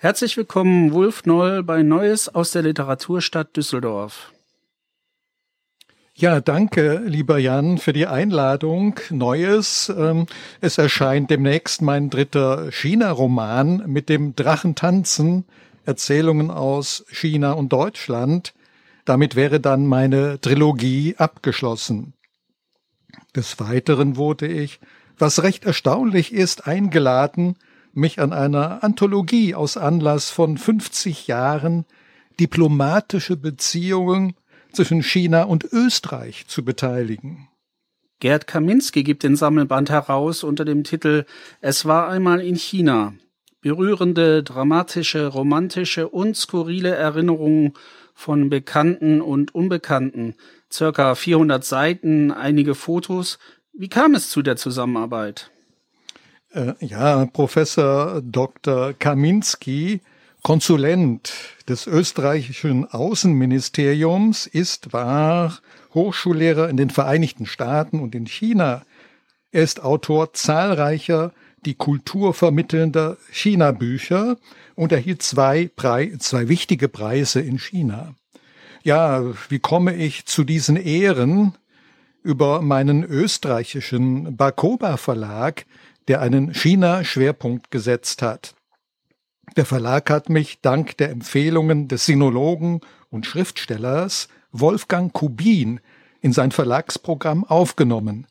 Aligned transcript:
Herzlich 0.00 0.36
willkommen, 0.36 0.92
Wulf 0.92 1.24
Noll, 1.24 1.64
bei 1.64 1.82
Neues 1.82 2.32
aus 2.32 2.52
der 2.52 2.62
Literaturstadt 2.62 3.56
Düsseldorf. 3.56 4.32
Ja, 6.14 6.40
danke, 6.40 7.02
lieber 7.04 7.38
Jan, 7.38 7.78
für 7.78 7.92
die 7.92 8.06
Einladung. 8.06 9.00
Neues. 9.10 9.88
Ähm, 9.88 10.26
es 10.60 10.78
erscheint 10.78 11.30
demnächst 11.30 11.82
mein 11.82 12.10
dritter 12.10 12.70
China-Roman 12.70 13.90
mit 13.90 14.08
dem 14.08 14.36
Drachen 14.36 14.76
tanzen, 14.76 15.46
Erzählungen 15.84 16.52
aus 16.52 17.04
China 17.10 17.54
und 17.54 17.72
Deutschland. 17.72 18.54
Damit 19.04 19.34
wäre 19.34 19.58
dann 19.58 19.88
meine 19.88 20.40
Trilogie 20.40 21.16
abgeschlossen. 21.18 22.12
Des 23.34 23.58
Weiteren 23.58 24.16
wurde 24.16 24.46
ich, 24.46 24.78
was 25.18 25.42
recht 25.42 25.64
erstaunlich 25.64 26.32
ist, 26.32 26.68
eingeladen, 26.68 27.56
mich 27.98 28.20
an 28.20 28.32
einer 28.32 28.82
Anthologie 28.82 29.54
aus 29.54 29.76
Anlass 29.76 30.30
von 30.30 30.56
50 30.56 31.26
Jahren 31.26 31.84
diplomatische 32.40 33.36
Beziehungen 33.36 34.34
zwischen 34.72 35.02
China 35.02 35.42
und 35.42 35.64
Österreich 35.64 36.46
zu 36.46 36.64
beteiligen. 36.64 37.48
Gerd 38.20 38.46
Kaminski 38.46 39.04
gibt 39.04 39.22
den 39.22 39.36
Sammelband 39.36 39.90
heraus 39.90 40.42
unter 40.42 40.64
dem 40.64 40.84
Titel 40.84 41.24
Es 41.60 41.84
war 41.84 42.08
einmal 42.08 42.40
in 42.40 42.56
China. 42.56 43.14
Berührende, 43.60 44.42
dramatische, 44.42 45.26
romantische 45.26 46.08
und 46.08 46.36
skurrile 46.36 46.94
Erinnerungen 46.94 47.74
von 48.14 48.50
Bekannten 48.50 49.20
und 49.20 49.54
Unbekannten. 49.54 50.34
Circa 50.72 51.14
400 51.14 51.64
Seiten, 51.64 52.32
einige 52.32 52.74
Fotos. 52.74 53.38
Wie 53.72 53.88
kam 53.88 54.14
es 54.14 54.30
zu 54.30 54.42
der 54.42 54.56
Zusammenarbeit? 54.56 55.52
Äh, 56.52 56.74
ja, 56.80 57.26
Professor 57.26 58.22
Dr. 58.22 58.94
Kaminski, 58.94 60.00
Konsulent 60.42 61.32
des 61.68 61.86
österreichischen 61.86 62.90
Außenministeriums, 62.90 64.46
ist, 64.46 64.92
war 64.92 65.58
Hochschullehrer 65.94 66.68
in 66.68 66.76
den 66.76 66.90
Vereinigten 66.90 67.44
Staaten 67.44 68.00
und 68.00 68.14
in 68.14 68.26
China. 68.26 68.82
Er 69.50 69.62
ist 69.62 69.82
Autor 69.82 70.32
zahlreicher 70.32 71.32
die 71.64 71.74
Kultur 71.74 72.34
vermittelnder 72.34 73.16
China-Bücher 73.30 74.36
und 74.74 74.92
erhielt 74.92 75.22
zwei, 75.22 75.68
Pre 75.74 76.16
zwei 76.18 76.48
wichtige 76.48 76.88
Preise 76.88 77.40
in 77.40 77.58
China. 77.58 78.14
Ja, 78.84 79.22
wie 79.48 79.58
komme 79.58 79.94
ich 79.94 80.24
zu 80.26 80.44
diesen 80.44 80.76
Ehren? 80.76 81.54
Über 82.22 82.62
meinen 82.62 83.04
österreichischen 83.04 84.36
Bakoba 84.36 84.96
Verlag, 84.96 85.66
der 86.08 86.20
einen 86.20 86.54
China-Schwerpunkt 86.54 87.70
gesetzt 87.70 88.22
hat. 88.22 88.54
Der 89.56 89.64
Verlag 89.64 90.10
hat 90.10 90.28
mich 90.28 90.60
dank 90.60 90.96
der 90.96 91.10
Empfehlungen 91.10 91.88
des 91.88 92.06
Sinologen 92.06 92.80
und 93.10 93.26
Schriftstellers 93.26 94.28
Wolfgang 94.50 95.12
Kubin 95.12 95.80
in 96.20 96.32
sein 96.32 96.50
Verlagsprogramm 96.50 97.44
aufgenommen. 97.44 98.26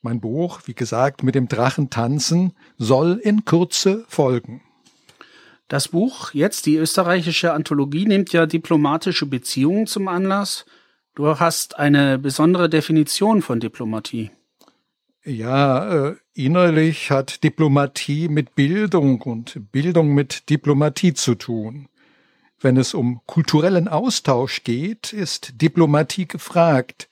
Mein 0.00 0.20
Buch, 0.20 0.60
wie 0.64 0.74
gesagt, 0.74 1.22
mit 1.22 1.34
dem 1.34 1.48
Drachen 1.48 1.90
tanzen, 1.90 2.52
soll 2.76 3.20
in 3.22 3.44
Kürze 3.44 4.04
folgen. 4.08 4.62
Das 5.66 5.88
Buch, 5.88 6.32
jetzt 6.32 6.66
die 6.66 6.76
österreichische 6.76 7.52
Anthologie, 7.52 8.06
nimmt 8.06 8.32
ja 8.32 8.46
diplomatische 8.46 9.26
Beziehungen 9.26 9.86
zum 9.86 10.08
Anlass. 10.08 10.64
Du 11.14 11.38
hast 11.38 11.78
eine 11.78 12.18
besondere 12.18 12.70
Definition 12.70 13.42
von 13.42 13.60
Diplomatie. 13.60 14.30
Ja, 15.28 16.08
äh, 16.08 16.16
innerlich 16.32 17.10
hat 17.10 17.44
Diplomatie 17.44 18.28
mit 18.28 18.54
Bildung 18.54 19.20
und 19.20 19.70
Bildung 19.72 20.14
mit 20.14 20.48
Diplomatie 20.48 21.12
zu 21.12 21.34
tun. 21.34 21.90
Wenn 22.58 22.78
es 22.78 22.94
um 22.94 23.20
kulturellen 23.26 23.88
Austausch 23.88 24.64
geht, 24.64 25.12
ist 25.12 25.60
Diplomatie 25.60 26.26
gefragt, 26.26 27.10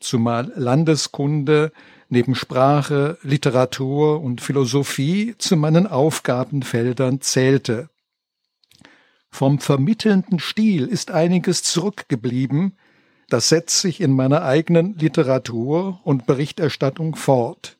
zumal 0.00 0.52
Landeskunde 0.56 1.70
neben 2.08 2.34
Sprache, 2.34 3.16
Literatur 3.22 4.20
und 4.20 4.40
Philosophie 4.40 5.36
zu 5.38 5.56
meinen 5.56 5.86
Aufgabenfeldern 5.86 7.20
zählte. 7.20 7.90
Vom 9.30 9.60
vermittelnden 9.60 10.40
Stil 10.40 10.88
ist 10.88 11.12
einiges 11.12 11.62
zurückgeblieben, 11.62 12.76
das 13.32 13.48
setzt 13.48 13.80
sich 13.80 14.02
in 14.02 14.12
meiner 14.12 14.42
eigenen 14.42 14.98
Literatur 14.98 16.00
und 16.04 16.26
Berichterstattung 16.26 17.16
fort. 17.16 17.78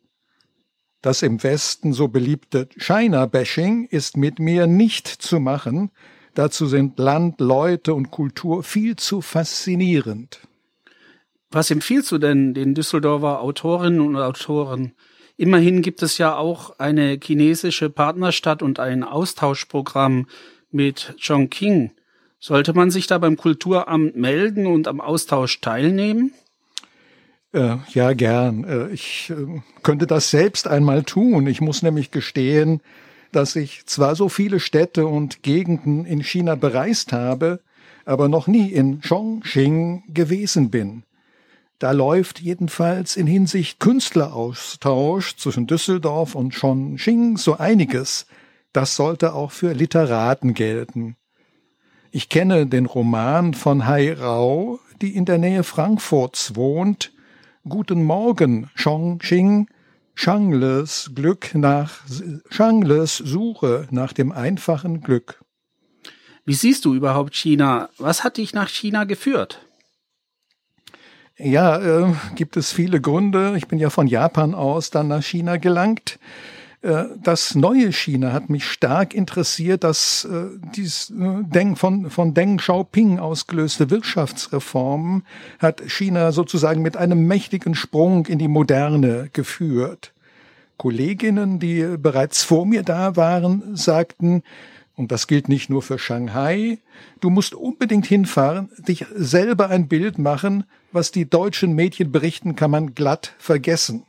Das 1.02 1.20
im 1.20 1.42
Westen 1.42 1.92
so 1.92 2.08
beliebte 2.08 2.68
China-Bashing 2.78 3.86
ist 3.90 4.16
mit 4.16 4.38
mir 4.38 4.66
nicht 4.66 5.08
zu 5.08 5.40
machen, 5.40 5.90
dazu 6.32 6.66
sind 6.66 6.98
Land, 6.98 7.40
Leute 7.40 7.92
und 7.92 8.10
Kultur 8.10 8.62
viel 8.62 8.96
zu 8.96 9.20
faszinierend. 9.20 10.40
Was 11.50 11.70
empfiehlst 11.70 12.10
du 12.12 12.16
denn 12.16 12.54
den 12.54 12.74
Düsseldorfer 12.74 13.42
Autorinnen 13.42 14.00
und 14.00 14.16
Autoren? 14.16 14.92
Immerhin 15.36 15.82
gibt 15.82 16.02
es 16.02 16.16
ja 16.16 16.34
auch 16.34 16.78
eine 16.78 17.18
chinesische 17.22 17.90
Partnerstadt 17.90 18.62
und 18.62 18.78
ein 18.78 19.04
Austauschprogramm 19.04 20.28
mit 20.70 21.14
Chongqing. 21.20 21.90
Sollte 22.44 22.74
man 22.74 22.90
sich 22.90 23.06
da 23.06 23.18
beim 23.18 23.36
Kulturamt 23.36 24.16
melden 24.16 24.66
und 24.66 24.88
am 24.88 25.00
Austausch 25.00 25.60
teilnehmen? 25.60 26.32
Äh, 27.52 27.76
ja, 27.92 28.14
gern. 28.14 28.64
Äh, 28.64 28.88
ich 28.88 29.30
äh, 29.30 29.60
könnte 29.84 30.08
das 30.08 30.30
selbst 30.30 30.66
einmal 30.66 31.04
tun. 31.04 31.46
Ich 31.46 31.60
muss 31.60 31.82
nämlich 31.82 32.10
gestehen, 32.10 32.80
dass 33.30 33.54
ich 33.54 33.86
zwar 33.86 34.16
so 34.16 34.28
viele 34.28 34.58
Städte 34.58 35.06
und 35.06 35.44
Gegenden 35.44 36.04
in 36.04 36.20
China 36.20 36.56
bereist 36.56 37.12
habe, 37.12 37.60
aber 38.06 38.28
noch 38.28 38.48
nie 38.48 38.72
in 38.72 39.00
Chongqing 39.02 40.02
gewesen 40.08 40.68
bin. 40.68 41.04
Da 41.78 41.92
läuft 41.92 42.40
jedenfalls 42.40 43.14
in 43.14 43.28
Hinsicht 43.28 43.78
Künstleraustausch 43.78 45.36
zwischen 45.36 45.68
Düsseldorf 45.68 46.34
und 46.34 46.58
Chongqing 46.60 47.36
so 47.36 47.56
einiges. 47.56 48.26
Das 48.72 48.96
sollte 48.96 49.32
auch 49.32 49.52
für 49.52 49.74
Literaten 49.74 50.54
gelten. 50.54 51.14
Ich 52.14 52.28
kenne 52.28 52.66
den 52.66 52.84
Roman 52.84 53.54
von 53.54 53.86
Hai 53.86 54.12
Rao, 54.12 54.80
die 55.00 55.16
in 55.16 55.24
der 55.24 55.38
Nähe 55.38 55.62
Frankfurts 55.62 56.54
wohnt. 56.54 57.10
Guten 57.66 58.04
Morgen, 58.04 58.68
Chongqing. 58.76 59.66
Shangles 60.14 61.12
Glück 61.14 61.54
nach 61.54 62.00
Shangles 62.50 63.16
Suche 63.16 63.88
nach 63.90 64.12
dem 64.12 64.30
einfachen 64.30 65.00
Glück. 65.00 65.42
Wie 66.44 66.52
siehst 66.52 66.84
du 66.84 66.92
überhaupt 66.92 67.34
China? 67.34 67.88
Was 67.96 68.24
hat 68.24 68.36
dich 68.36 68.52
nach 68.52 68.68
China 68.68 69.04
geführt? 69.04 69.64
Ja, 71.38 71.78
äh, 71.78 72.12
gibt 72.34 72.58
es 72.58 72.72
viele 72.72 73.00
Gründe. 73.00 73.54
Ich 73.56 73.68
bin 73.68 73.78
ja 73.78 73.88
von 73.88 74.06
Japan 74.06 74.54
aus 74.54 74.90
dann 74.90 75.08
nach 75.08 75.22
China 75.22 75.56
gelangt. 75.56 76.18
Äh, 76.82 77.04
das 77.22 77.54
neue 77.54 77.92
China 77.92 78.32
hat 78.32 78.50
mich 78.50 78.64
stark 78.64 79.14
interessiert, 79.14 79.84
dass 79.84 80.24
äh, 80.24 80.46
dies 80.74 81.10
äh, 81.10 81.42
Deng, 81.44 81.76
von, 81.76 82.10
von 82.10 82.34
Deng 82.34 82.58
Xiaoping 82.58 83.18
ausgelöste 83.18 83.90
Wirtschaftsreformen 83.90 85.24
hat 85.58 85.82
China 85.86 86.32
sozusagen 86.32 86.82
mit 86.82 86.96
einem 86.96 87.26
mächtigen 87.26 87.74
Sprung 87.74 88.26
in 88.26 88.38
die 88.38 88.48
Moderne 88.48 89.30
geführt. 89.32 90.12
Kolleginnen, 90.76 91.60
die 91.60 91.96
bereits 91.96 92.42
vor 92.42 92.66
mir 92.66 92.82
da 92.82 93.14
waren, 93.14 93.76
sagten, 93.76 94.42
und 94.96 95.12
das 95.12 95.26
gilt 95.26 95.48
nicht 95.48 95.70
nur 95.70 95.80
für 95.80 95.98
Shanghai, 95.98 96.78
du 97.20 97.30
musst 97.30 97.54
unbedingt 97.54 98.06
hinfahren, 98.06 98.68
dich 98.76 99.06
selber 99.14 99.70
ein 99.70 99.86
Bild 99.86 100.18
machen, 100.18 100.64
was 100.90 101.12
die 101.12 101.28
deutschen 101.30 101.74
Medien 101.74 102.10
berichten, 102.10 102.56
kann 102.56 102.70
man 102.70 102.94
glatt 102.94 103.34
vergessen. 103.38 104.04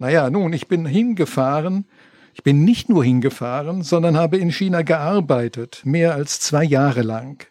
Naja, 0.00 0.30
nun, 0.30 0.54
ich 0.54 0.66
bin 0.66 0.86
hingefahren. 0.86 1.84
Ich 2.32 2.42
bin 2.42 2.64
nicht 2.64 2.88
nur 2.88 3.04
hingefahren, 3.04 3.82
sondern 3.82 4.16
habe 4.16 4.38
in 4.38 4.50
China 4.50 4.80
gearbeitet, 4.80 5.82
mehr 5.84 6.14
als 6.14 6.40
zwei 6.40 6.64
Jahre 6.64 7.02
lang. 7.02 7.46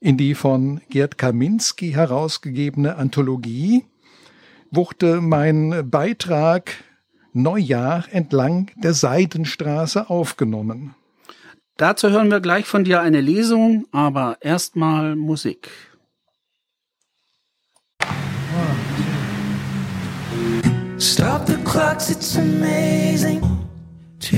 In 0.00 0.16
die 0.16 0.34
von 0.34 0.80
Gerd 0.90 1.18
Kaminski 1.18 1.92
herausgegebene 1.92 2.96
Anthologie 2.96 3.84
wurde 4.72 5.20
mein 5.20 5.88
Beitrag 5.88 6.72
Neujahr 7.32 8.06
entlang 8.10 8.72
der 8.82 8.92
Seidenstraße 8.92 10.10
aufgenommen. 10.10 10.96
Dazu 11.76 12.10
hören 12.10 12.30
wir 12.30 12.40
gleich 12.40 12.66
von 12.66 12.82
dir 12.82 13.00
eine 13.02 13.20
Lesung, 13.20 13.86
aber 13.92 14.38
erstmal 14.40 15.14
Musik. 15.14 15.70
Stop 21.02 21.46
the 21.46 21.56
clocks, 21.64 22.10
it's 22.10 22.36
amazing. 22.36 23.40
To 24.20 24.36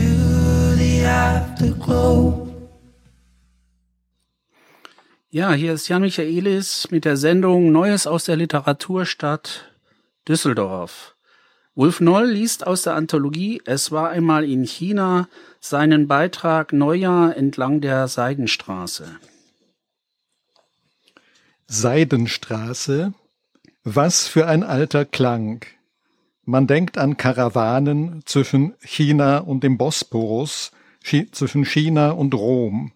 the 0.79 1.05
afterglow. 1.05 2.49
Ja, 5.29 5.53
hier 5.53 5.75
ist 5.75 5.89
Jan 5.89 6.01
Michaelis 6.01 6.91
mit 6.91 7.05
der 7.05 7.19
Sendung 7.19 7.71
Neues 7.71 8.07
aus 8.07 8.25
der 8.25 8.37
Literaturstadt 8.37 9.75
Düsseldorf. 10.27 11.15
Wolf 11.75 12.01
Noll 12.01 12.31
liest 12.31 12.67
aus 12.67 12.81
der 12.81 12.95
Anthologie 12.95 13.61
Es 13.67 13.93
war 13.93 14.09
einmal 14.09 14.45
in 14.45 14.65
China 14.65 15.29
seinen 15.61 16.09
Beitrag 16.09 16.73
Neujahr 16.73 17.37
entlang 17.37 17.83
der 17.83 18.09
Seidenstraße. 18.09 19.19
Seidenstraße, 21.67 23.13
was 23.83 24.27
für 24.27 24.47
ein 24.47 24.63
alter 24.63 25.05
Klang. 25.05 25.67
Man 26.44 26.67
denkt 26.67 26.99
an 26.99 27.17
Karawanen 27.17 28.23
zwischen 28.26 28.75
China 28.81 29.38
und 29.38 29.64
dem 29.64 29.79
Bosporus, 29.79 30.73
zwischen 31.32 31.64
China 31.64 32.11
und 32.11 32.35
Rom. 32.35 32.93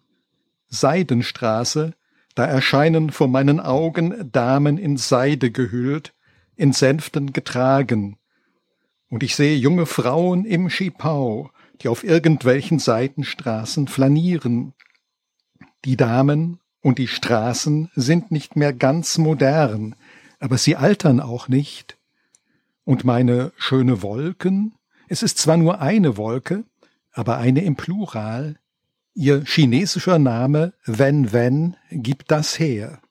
Seidenstraße, 0.69 1.95
da 2.35 2.45
erscheinen 2.45 3.11
vor 3.11 3.29
meinen 3.29 3.61
Augen 3.61 4.31
Damen 4.31 4.79
in 4.79 4.97
Seide 4.97 5.51
gehüllt, 5.51 6.15
in 6.57 6.73
Sänften 6.73 7.33
getragen, 7.33 8.19
und 9.11 9.23
ich 9.23 9.37
sehe 9.37 9.57
junge 9.57 9.87
Frauen 9.87 10.45
im 10.45 10.69
Schipau, 10.69 11.51
die 11.81 11.89
auf 11.89 12.05
irgendwelchen 12.05 12.79
Seitenstraßen 12.79 13.89
flanieren. 13.89 14.75
Die 15.85 15.97
Damen 15.97 16.61
und 16.83 16.99
die 16.99 17.09
Straßen 17.09 17.91
sind 17.95 18.31
nicht 18.31 18.57
mehr 18.57 18.73
ganz 18.73 19.17
modern, 19.19 19.95
aber 20.41 20.59
sie 20.59 20.77
altern 20.77 21.21
auch 21.21 21.49
nicht. 21.49 21.98
Und 22.89 23.05
meine 23.05 23.53
schöne 23.59 24.01
Wolken, 24.01 24.73
es 25.09 25.23
ist 25.23 25.37
zwar 25.37 25.59
nur 25.59 25.83
eine 25.83 26.17
Wolke, 26.17 26.65
aber 27.13 27.37
eine 27.37 27.63
im 27.63 27.77
Plural, 27.77 28.57
ihr 29.13 29.45
chinesischer 29.45 30.19
Name 30.19 30.73
Wen 30.87 31.31
Wen 31.35 31.77
gibt 31.91 32.31
das 32.31 32.59
her. 32.59 33.03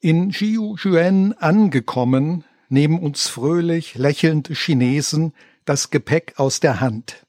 In 0.00 0.30
Jiuzhuan 0.30 1.34
angekommen, 1.34 2.44
nehmen 2.70 2.98
uns 2.98 3.28
fröhlich 3.28 3.94
lächelnde 3.94 4.54
Chinesen 4.54 5.34
das 5.66 5.90
Gepäck 5.90 6.32
aus 6.38 6.60
der 6.60 6.80
Hand. 6.80 7.26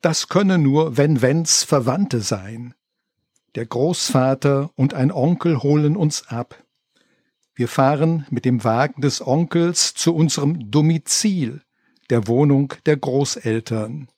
Das 0.00 0.26
könne 0.26 0.58
nur 0.58 0.96
Wen-Wens 0.96 1.62
Verwandte 1.62 2.20
sein. 2.20 2.74
Der 3.54 3.66
Großvater 3.66 4.70
und 4.74 4.94
ein 4.94 5.12
Onkel 5.12 5.62
holen 5.62 5.96
uns 5.96 6.26
ab. 6.26 6.61
Wir 7.54 7.68
fahren 7.68 8.26
mit 8.30 8.44
dem 8.44 8.64
Wagen 8.64 9.02
des 9.02 9.24
Onkels 9.26 9.94
zu 9.94 10.14
unserem 10.14 10.70
Domizil, 10.70 11.62
der 12.08 12.26
Wohnung 12.26 12.74
der 12.86 12.96
Großeltern. 12.96 14.08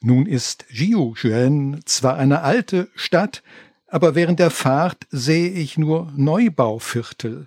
Nun 0.00 0.26
ist 0.26 0.66
Jiuzhuan 0.68 1.80
zwar 1.86 2.16
eine 2.16 2.42
alte 2.42 2.90
Stadt, 2.94 3.42
aber 3.86 4.14
während 4.14 4.38
der 4.38 4.50
Fahrt 4.50 5.06
sehe 5.10 5.50
ich 5.50 5.78
nur 5.78 6.12
Neubauviertel. 6.16 7.46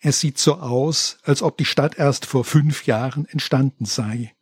Es 0.00 0.20
sieht 0.20 0.38
so 0.38 0.56
aus, 0.56 1.18
als 1.22 1.42
ob 1.42 1.56
die 1.58 1.64
Stadt 1.64 1.98
erst 1.98 2.26
vor 2.26 2.44
fünf 2.44 2.86
Jahren 2.86 3.26
entstanden 3.26 3.84
sei. 3.84 4.34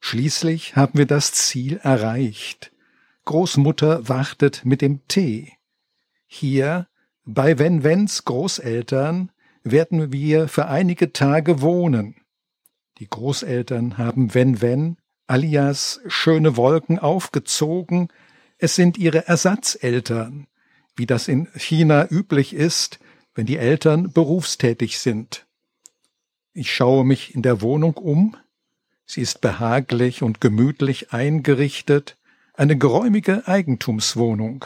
Schließlich 0.00 0.76
haben 0.76 0.98
wir 0.98 1.06
das 1.06 1.32
Ziel 1.32 1.78
erreicht. 1.82 2.72
Großmutter 3.24 4.08
wartet 4.08 4.64
mit 4.64 4.80
dem 4.80 5.06
Tee. 5.08 5.52
Hier, 6.26 6.88
bei 7.26 7.58
Wen 7.58 7.82
Wens 7.82 8.24
Großeltern, 8.24 9.30
werden 9.64 10.12
wir 10.12 10.46
für 10.46 10.68
einige 10.68 11.12
Tage 11.12 11.60
wohnen. 11.60 12.14
Die 12.98 13.08
Großeltern 13.08 13.98
haben 13.98 14.32
Wen 14.32 14.62
Wen 14.62 14.96
alias 15.26 16.00
schöne 16.06 16.56
Wolken 16.56 17.00
aufgezogen. 17.00 18.08
Es 18.58 18.76
sind 18.76 18.96
ihre 18.96 19.26
Ersatzeltern. 19.26 20.46
Wie 20.94 21.06
das 21.06 21.26
in 21.26 21.48
China 21.56 22.06
üblich 22.08 22.54
ist, 22.54 23.00
wenn 23.34 23.44
die 23.44 23.58
Eltern 23.58 24.12
berufstätig 24.12 25.00
sind. 25.00 25.46
Ich 26.52 26.72
schaue 26.72 27.04
mich 27.04 27.34
in 27.34 27.42
der 27.42 27.60
Wohnung 27.60 27.94
um. 27.94 28.36
Sie 29.04 29.20
ist 29.20 29.40
behaglich 29.40 30.22
und 30.22 30.40
gemütlich 30.40 31.12
eingerichtet, 31.12 32.16
eine 32.54 32.78
geräumige 32.78 33.46
Eigentumswohnung, 33.46 34.64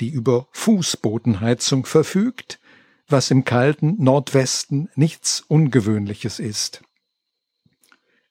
die 0.00 0.08
über 0.10 0.48
Fußbodenheizung 0.52 1.86
verfügt, 1.86 2.58
was 3.06 3.30
im 3.30 3.44
kalten 3.44 4.02
Nordwesten 4.02 4.88
nichts 4.94 5.42
Ungewöhnliches 5.46 6.38
ist. 6.38 6.82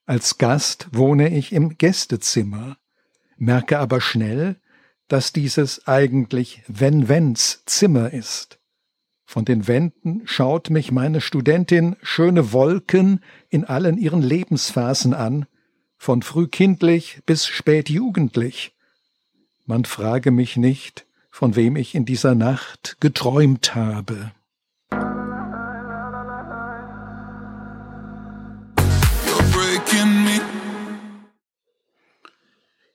Als 0.06 0.38
Gast 0.38 0.88
wohne 0.92 1.28
ich 1.28 1.52
im 1.52 1.78
Gästezimmer, 1.78 2.76
merke 3.36 3.78
aber 3.78 4.00
schnell, 4.00 4.56
dass 5.06 5.32
dieses 5.32 5.86
eigentlich 5.86 6.62
Wenn-Wenns 6.66 7.62
Zimmer 7.66 8.12
ist. 8.12 8.58
Von 9.24 9.44
den 9.44 9.68
Wänden 9.68 10.22
schaut 10.24 10.70
mich 10.70 10.90
meine 10.90 11.20
Studentin 11.20 11.96
schöne 12.02 12.52
Wolken 12.52 13.20
in 13.48 13.64
allen 13.64 13.96
ihren 13.96 14.22
Lebensphasen 14.22 15.14
an, 15.14 15.46
von 15.96 16.22
frühkindlich 16.22 17.20
bis 17.26 17.46
spätjugendlich. 17.46 18.74
Man 19.66 19.84
frage 19.84 20.30
mich 20.32 20.56
nicht, 20.56 21.06
von 21.30 21.56
wem 21.56 21.76
ich 21.76 21.94
in 21.94 22.04
dieser 22.04 22.34
Nacht 22.34 22.96
geträumt 23.00 23.74
habe. 23.74 24.32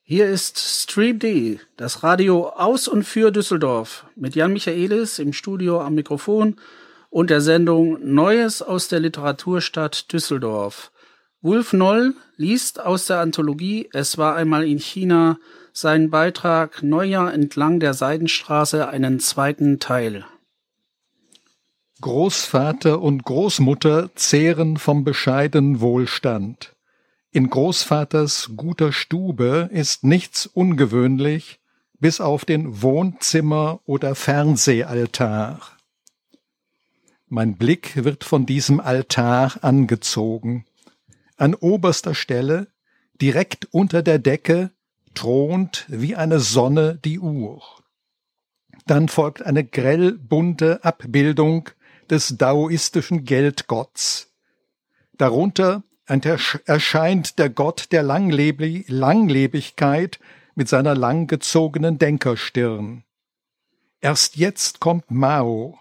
Hier 0.07 0.27
ist 0.27 0.59
Stream 0.59 1.17
D, 1.17 1.59
das 1.77 2.03
Radio 2.03 2.49
aus 2.49 2.87
und 2.87 3.03
für 3.05 3.31
Düsseldorf, 3.31 4.05
mit 4.15 4.35
Jan 4.35 4.53
Michaelis 4.53 5.17
im 5.17 5.33
Studio 5.33 5.81
am 5.81 5.95
Mikrofon 5.95 6.57
und 7.09 7.31
der 7.31 7.41
Sendung 7.41 7.97
Neues 8.13 8.61
aus 8.61 8.87
der 8.87 8.99
Literaturstadt 8.99 10.13
Düsseldorf. 10.13 10.91
Wolf 11.41 11.73
Noll 11.73 12.13
liest 12.37 12.79
aus 12.79 13.07
der 13.07 13.19
Anthologie 13.19 13.89
Es 13.93 14.19
war 14.19 14.35
einmal 14.35 14.67
in 14.67 14.77
China 14.77 15.39
seinen 15.77 16.09
Beitrag 16.09 16.83
Neujahr 16.83 17.33
entlang 17.33 17.81
der 17.81 17.93
Seidenstraße 17.93 18.87
einen 18.87 19.19
zweiten 19.19 19.79
Teil. 19.79 20.25
Großvater 21.99 23.01
und 23.01 23.25
Großmutter 23.25 24.15
zehren 24.15 24.77
vom 24.77 25.03
bescheidenen 25.03 25.81
Wohlstand. 25.81 26.75
In 27.31 27.49
Großvaters 27.49 28.51
guter 28.55 28.93
Stube 28.93 29.69
ist 29.71 30.05
nichts 30.05 30.45
ungewöhnlich, 30.45 31.59
bis 31.99 32.21
auf 32.21 32.45
den 32.45 32.81
Wohnzimmer- 32.81 33.81
oder 33.85 34.15
Fernsehaltar. 34.15 35.59
Mein 37.27 37.57
Blick 37.57 38.01
wird 38.01 38.23
von 38.23 38.45
diesem 38.45 38.79
Altar 38.79 39.57
angezogen. 39.61 40.65
An 41.35 41.53
oberster 41.53 42.15
Stelle, 42.15 42.67
direkt 43.19 43.67
unter 43.71 44.03
der 44.03 44.19
Decke, 44.19 44.71
thront 45.15 45.85
wie 45.87 46.15
eine 46.15 46.39
Sonne 46.39 46.99
die 47.03 47.19
Uhr. 47.19 47.61
Dann 48.85 49.09
folgt 49.09 49.41
eine 49.41 49.63
grell 49.63 50.13
bunte 50.13 50.83
Abbildung 50.83 51.69
des 52.09 52.37
daoistischen 52.37 53.23
Geldgotts. 53.25 54.31
Darunter 55.17 55.83
erscheint 56.05 57.39
der 57.39 57.49
Gott 57.49 57.87
der 57.91 58.03
Langleb 58.03 58.61
Langlebigkeit 58.87 60.19
mit 60.53 60.69
seiner 60.69 60.95
langgezogenen 60.95 61.97
Denkerstirn. 61.97 63.03
Erst 64.01 64.35
jetzt 64.35 64.79
kommt 64.79 65.09
Mao, 65.09 65.79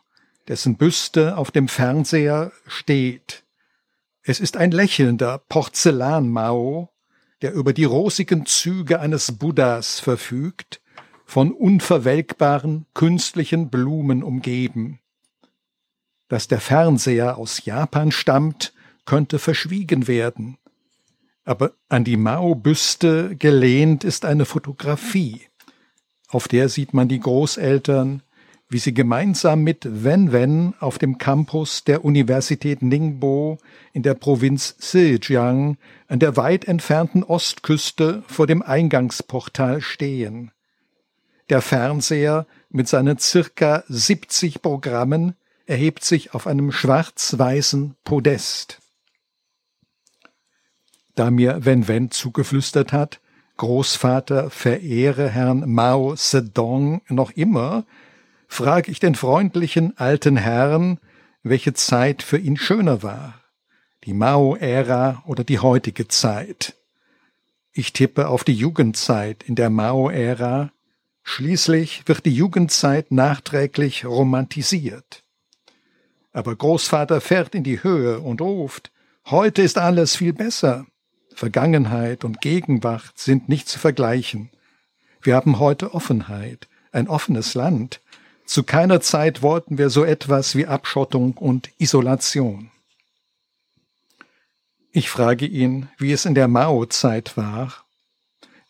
dessen 0.48 0.76
Büste 0.76 1.36
auf 1.36 1.50
dem 1.50 1.68
Fernseher 1.68 2.52
steht. 2.66 3.44
Es 4.22 4.40
ist 4.40 4.56
ein 4.56 4.70
lächelnder 4.70 5.38
Porzellan-Mao, 5.38 6.93
der 7.44 7.52
über 7.52 7.74
die 7.74 7.84
rosigen 7.84 8.46
Züge 8.46 9.00
eines 9.00 9.32
Buddhas 9.32 10.00
verfügt, 10.00 10.80
von 11.26 11.52
unverwelkbaren 11.52 12.86
künstlichen 12.94 13.68
Blumen 13.68 14.22
umgeben. 14.22 14.98
Dass 16.28 16.48
der 16.48 16.62
Fernseher 16.62 17.36
aus 17.36 17.66
Japan 17.66 18.12
stammt, 18.12 18.72
könnte 19.04 19.38
verschwiegen 19.38 20.08
werden. 20.08 20.56
Aber 21.44 21.72
an 21.90 22.04
die 22.04 22.16
Mao-Büste 22.16 23.36
gelehnt 23.36 24.04
ist 24.04 24.24
eine 24.24 24.46
Fotografie. 24.46 25.42
Auf 26.28 26.48
der 26.48 26.70
sieht 26.70 26.94
man 26.94 27.08
die 27.08 27.20
Großeltern, 27.20 28.22
wie 28.74 28.80
sie 28.80 28.92
gemeinsam 28.92 29.62
mit 29.62 29.86
Wen 29.88 30.32
Wen 30.32 30.74
auf 30.80 30.98
dem 30.98 31.16
Campus 31.16 31.84
der 31.84 32.04
Universität 32.04 32.82
Ningbo 32.82 33.58
in 33.92 34.02
der 34.02 34.14
Provinz 34.14 34.76
Zhejiang 34.78 35.78
an 36.08 36.18
der 36.18 36.36
weit 36.36 36.64
entfernten 36.64 37.22
Ostküste 37.22 38.24
vor 38.26 38.48
dem 38.48 38.62
Eingangsportal 38.62 39.80
stehen. 39.80 40.50
Der 41.50 41.62
Fernseher 41.62 42.48
mit 42.68 42.88
seinen 42.88 43.18
circa 43.18 43.84
70 43.86 44.60
Programmen 44.60 45.36
erhebt 45.66 46.02
sich 46.02 46.34
auf 46.34 46.48
einem 46.48 46.72
schwarz-weißen 46.72 47.94
Podest 48.02 48.80
da 51.14 51.30
mir 51.30 51.64
Wen 51.64 51.86
Wen 51.86 52.10
zugeflüstert 52.10 52.92
hat, 52.92 53.20
Großvater 53.56 54.50
verehre 54.50 55.28
Herrn 55.28 55.62
Mao 55.72 56.16
Zedong 56.16 57.02
noch 57.08 57.30
immer, 57.30 57.84
frage 58.48 58.90
ich 58.90 59.00
den 59.00 59.14
freundlichen 59.14 59.96
alten 59.98 60.36
Herrn, 60.36 60.98
welche 61.42 61.74
Zeit 61.74 62.22
für 62.22 62.38
ihn 62.38 62.56
schöner 62.56 63.02
war, 63.02 63.34
die 64.04 64.14
Mao-Ära 64.14 65.22
oder 65.26 65.44
die 65.44 65.58
heutige 65.58 66.08
Zeit. 66.08 66.74
Ich 67.72 67.92
tippe 67.92 68.28
auf 68.28 68.44
die 68.44 68.54
Jugendzeit 68.54 69.42
in 69.42 69.56
der 69.56 69.68
Mao-Ära. 69.68 70.70
Schließlich 71.22 72.06
wird 72.06 72.24
die 72.24 72.34
Jugendzeit 72.34 73.10
nachträglich 73.10 74.04
romantisiert. 74.04 75.24
Aber 76.32 76.54
Großvater 76.54 77.20
fährt 77.20 77.54
in 77.54 77.64
die 77.64 77.82
Höhe 77.82 78.20
und 78.20 78.40
ruft, 78.40 78.92
heute 79.26 79.62
ist 79.62 79.78
alles 79.78 80.16
viel 80.16 80.32
besser. 80.32 80.86
Vergangenheit 81.34 82.24
und 82.24 82.40
Gegenwart 82.40 83.12
sind 83.16 83.48
nicht 83.48 83.68
zu 83.68 83.78
vergleichen. 83.78 84.50
Wir 85.20 85.34
haben 85.34 85.58
heute 85.58 85.94
Offenheit, 85.94 86.68
ein 86.92 87.08
offenes 87.08 87.54
Land. 87.54 88.00
Zu 88.46 88.62
keiner 88.62 89.00
Zeit 89.00 89.42
wollten 89.42 89.78
wir 89.78 89.90
so 89.90 90.04
etwas 90.04 90.54
wie 90.54 90.66
Abschottung 90.66 91.36
und 91.36 91.70
Isolation. 91.78 92.70
Ich 94.92 95.10
frage 95.10 95.46
ihn, 95.46 95.88
wie 95.98 96.12
es 96.12 96.24
in 96.24 96.34
der 96.34 96.46
Mao-Zeit 96.46 97.36
war. 97.36 97.72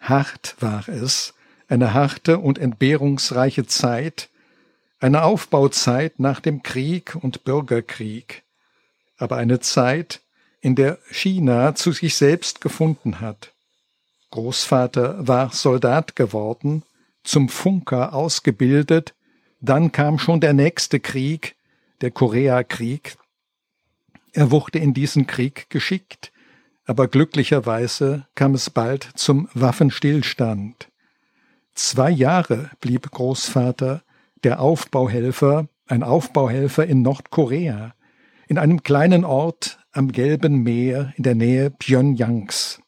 Hart 0.00 0.56
war 0.60 0.88
es, 0.88 1.34
eine 1.68 1.92
harte 1.92 2.38
und 2.38 2.58
entbehrungsreiche 2.58 3.66
Zeit, 3.66 4.30
eine 5.00 5.22
Aufbauzeit 5.22 6.18
nach 6.18 6.40
dem 6.40 6.62
Krieg 6.62 7.14
und 7.20 7.44
Bürgerkrieg, 7.44 8.42
aber 9.18 9.36
eine 9.36 9.60
Zeit, 9.60 10.20
in 10.60 10.76
der 10.76 10.98
China 11.10 11.74
zu 11.74 11.92
sich 11.92 12.16
selbst 12.16 12.62
gefunden 12.62 13.20
hat. 13.20 13.52
Großvater 14.30 15.28
war 15.28 15.52
Soldat 15.52 16.16
geworden, 16.16 16.84
zum 17.22 17.50
Funker 17.50 18.14
ausgebildet, 18.14 19.14
dann 19.68 19.92
kam 19.92 20.18
schon 20.18 20.40
der 20.40 20.52
nächste 20.52 21.00
Krieg, 21.00 21.56
der 22.00 22.10
Koreakrieg, 22.10 23.16
er 24.32 24.50
wurde 24.50 24.80
in 24.80 24.94
diesen 24.94 25.28
Krieg 25.28 25.70
geschickt, 25.70 26.32
aber 26.86 27.06
glücklicherweise 27.06 28.26
kam 28.34 28.54
es 28.54 28.68
bald 28.68 29.08
zum 29.14 29.48
Waffenstillstand. 29.54 30.88
Zwei 31.74 32.10
Jahre 32.10 32.70
blieb 32.80 33.10
Großvater 33.10 34.02
der 34.42 34.60
Aufbauhelfer, 34.60 35.68
ein 35.86 36.02
Aufbauhelfer 36.02 36.84
in 36.84 37.02
Nordkorea, 37.02 37.94
in 38.48 38.58
einem 38.58 38.82
kleinen 38.82 39.24
Ort 39.24 39.78
am 39.92 40.10
Gelben 40.10 40.64
Meer 40.64 41.12
in 41.16 41.22
der 41.22 41.36
Nähe 41.36 41.70
Pyongyangs. 41.70 42.80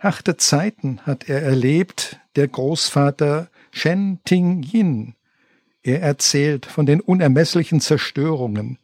Harte 0.00 0.36
Zeiten 0.36 1.00
hat 1.02 1.28
er 1.28 1.40
erlebt, 1.40 2.18
der 2.34 2.48
Großvater 2.48 3.48
Shen 3.70 4.18
Ting-yin. 4.24 5.14
Er 5.84 6.00
erzählt 6.00 6.64
von 6.64 6.86
den 6.86 7.02
unermesslichen 7.02 7.78
Zerstörungen, 7.78 8.78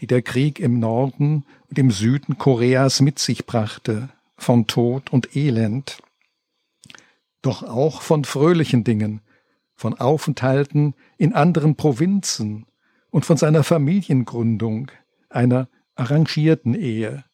die 0.00 0.06
der 0.06 0.20
Krieg 0.20 0.60
im 0.60 0.78
Norden 0.78 1.46
und 1.70 1.78
im 1.78 1.90
Süden 1.90 2.36
Koreas 2.36 3.00
mit 3.00 3.18
sich 3.18 3.46
brachte, 3.46 4.10
von 4.36 4.66
Tod 4.66 5.10
und 5.10 5.34
Elend, 5.34 6.02
doch 7.40 7.62
auch 7.62 8.02
von 8.02 8.24
fröhlichen 8.24 8.84
Dingen, 8.84 9.22
von 9.74 9.98
Aufenthalten 9.98 10.94
in 11.16 11.32
anderen 11.32 11.74
Provinzen 11.74 12.66
und 13.10 13.24
von 13.24 13.38
seiner 13.38 13.64
Familiengründung, 13.64 14.90
einer 15.30 15.68
arrangierten 15.94 16.74
Ehe, 16.74 17.24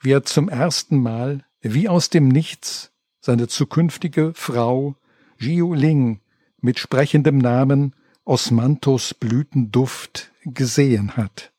wie 0.00 0.10
er 0.10 0.24
zum 0.24 0.48
ersten 0.48 0.98
Mal, 0.98 1.44
wie 1.60 1.88
aus 1.88 2.10
dem 2.10 2.26
Nichts, 2.26 2.90
seine 3.20 3.46
zukünftige 3.46 4.32
Frau 4.34 4.96
Jiu 5.38 5.72
Ling 5.72 6.20
mit 6.60 6.80
sprechendem 6.80 7.38
Namen 7.38 7.94
Osmanthus 8.26 9.12
Blütenduft 9.12 10.30
gesehen 10.46 11.16
hat. 11.16 11.52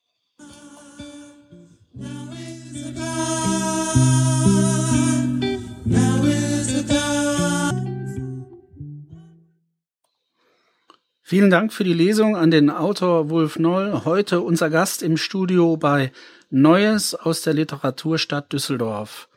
Vielen 11.22 11.50
Dank 11.50 11.74
für 11.74 11.84
die 11.84 11.94
Lesung 11.94 12.36
an 12.36 12.50
den 12.50 12.70
Autor 12.70 13.30
Wolf 13.30 13.60
Noll. 13.60 14.02
Heute 14.06 14.42
unser 14.42 14.70
Gast 14.70 15.04
im 15.04 15.18
Studio 15.18 15.78
bei 15.78 16.12
Neues 16.50 17.14
aus 17.14 17.42
der 17.42 17.54
Literaturstadt 17.54 18.54
Düsseldorf. 18.54 19.28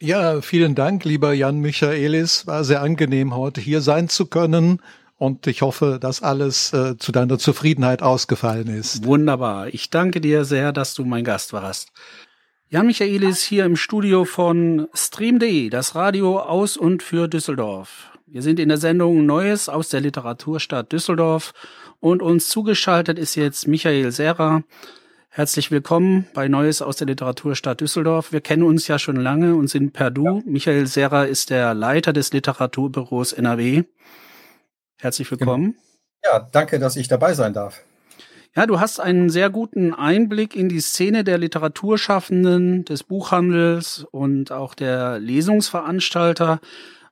Ja, 0.00 0.40
vielen 0.42 0.74
Dank, 0.74 1.04
lieber 1.04 1.32
Jan 1.32 1.58
Michaelis. 1.60 2.46
War 2.46 2.64
sehr 2.64 2.82
angenehm, 2.82 3.34
heute 3.34 3.60
hier 3.60 3.80
sein 3.80 4.08
zu 4.08 4.26
können 4.26 4.80
und 5.18 5.46
ich 5.46 5.62
hoffe, 5.62 5.98
dass 6.00 6.22
alles 6.22 6.72
äh, 6.72 6.96
zu 6.98 7.12
deiner 7.12 7.38
Zufriedenheit 7.38 8.02
ausgefallen 8.02 8.68
ist. 8.68 9.04
Wunderbar. 9.04 9.68
Ich 9.68 9.90
danke 9.90 10.20
dir 10.20 10.44
sehr, 10.44 10.72
dass 10.72 10.94
du 10.94 11.04
mein 11.04 11.24
Gast 11.24 11.52
warst. 11.52 11.92
Jan 12.68 12.86
Michaelis 12.86 13.42
hier 13.42 13.64
im 13.64 13.76
Studio 13.76 14.24
von 14.24 14.88
Stream.de, 14.92 15.70
das 15.70 15.94
Radio 15.94 16.40
aus 16.40 16.76
und 16.76 17.02
für 17.02 17.28
Düsseldorf. 17.28 18.10
Wir 18.26 18.42
sind 18.42 18.58
in 18.58 18.68
der 18.68 18.78
Sendung 18.78 19.24
Neues 19.24 19.68
aus 19.68 19.88
der 19.88 20.00
Literaturstadt 20.00 20.90
Düsseldorf 20.92 21.54
und 22.00 22.22
uns 22.22 22.48
zugeschaltet 22.48 23.18
ist 23.18 23.36
jetzt 23.36 23.68
Michael 23.68 24.10
Serra. 24.10 24.64
Herzlich 25.28 25.70
willkommen 25.70 26.26
bei 26.34 26.48
Neues 26.48 26.82
aus 26.82 26.96
der 26.96 27.06
Literaturstadt 27.06 27.80
Düsseldorf. 27.80 28.32
Wir 28.32 28.40
kennen 28.40 28.64
uns 28.64 28.88
ja 28.88 28.98
schon 28.98 29.16
lange 29.16 29.54
und 29.54 29.68
sind 29.68 29.92
per 29.92 30.10
Du. 30.10 30.24
Ja. 30.24 30.42
Michael 30.44 30.86
Serra 30.86 31.24
ist 31.24 31.50
der 31.50 31.72
Leiter 31.72 32.12
des 32.12 32.32
Literaturbüros 32.32 33.32
NRW. 33.32 33.84
Herzlich 34.98 35.28
genau. 35.28 35.40
willkommen. 35.40 35.76
Ja, 36.24 36.48
danke, 36.50 36.78
dass 36.78 36.96
ich 36.96 37.08
dabei 37.08 37.34
sein 37.34 37.52
darf. 37.52 37.82
Ja, 38.56 38.66
du 38.66 38.80
hast 38.80 39.00
einen 39.00 39.28
sehr 39.28 39.50
guten 39.50 39.92
Einblick 39.92 40.56
in 40.56 40.70
die 40.70 40.80
Szene 40.80 41.24
der 41.24 41.36
Literaturschaffenden, 41.36 42.86
des 42.86 43.04
Buchhandels 43.04 44.06
und 44.10 44.50
auch 44.50 44.74
der 44.74 45.18
Lesungsveranstalter. 45.18 46.60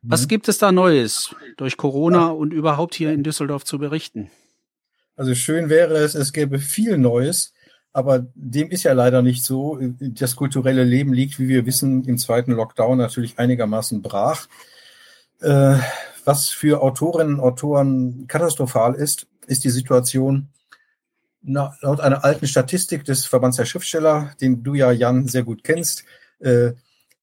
Was 0.01 0.23
mhm. 0.23 0.29
gibt 0.29 0.49
es 0.49 0.57
da 0.57 0.73
Neues 0.73 1.35
durch 1.59 1.77
Corona 1.77 2.19
ja. 2.19 2.29
und 2.29 2.55
überhaupt 2.55 2.95
hier 2.95 3.13
in 3.13 3.23
Düsseldorf 3.23 3.65
zu 3.65 3.79
berichten? 3.79 4.31
Also 5.17 5.35
schön 5.35 5.69
wäre 5.69 5.99
es, 5.99 6.15
es 6.15 6.33
gäbe 6.33 6.59
viel 6.59 6.97
Neues, 6.97 7.53
aber 7.93 8.27
dem 8.35 8.71
ist 8.71 8.83
ja 8.83 8.95
leider 8.95 9.21
nicht 9.21 9.45
so. 9.45 9.79
Das 10.01 10.37
kulturelle 10.37 10.83
Leben 10.83 11.13
liegt, 11.13 11.39
wie 11.39 11.49
wir 11.49 11.67
wissen, 11.67 12.05
im 12.05 12.17
zweiten 12.17 12.53
Lockdown 12.53 12.97
natürlich 12.97 13.39
einigermaßen 13.39 14.01
brach. 14.01 14.47
Äh, 15.41 15.77
was 16.25 16.49
für 16.51 16.83
Autorinnen 16.83 17.35
und 17.35 17.41
Autoren 17.41 18.27
katastrophal 18.27 18.95
ist, 18.95 19.27
ist 19.47 19.65
die 19.65 19.71
Situation 19.71 20.49
na, 21.45 21.77
laut 21.83 22.01
einer 22.01 22.25
alten 22.25 22.47
Statistik 22.47 23.05
des 23.05 23.27
Verbands 23.27 23.59
der 23.59 23.67
Schriftsteller, 23.67 24.35
den 24.41 24.63
du 24.63 24.75
ja, 24.75 24.91
Jan, 24.91 25.29
sehr 25.29 25.43
gut 25.43 25.63
kennst, 25.63 26.05
äh, 26.41 26.73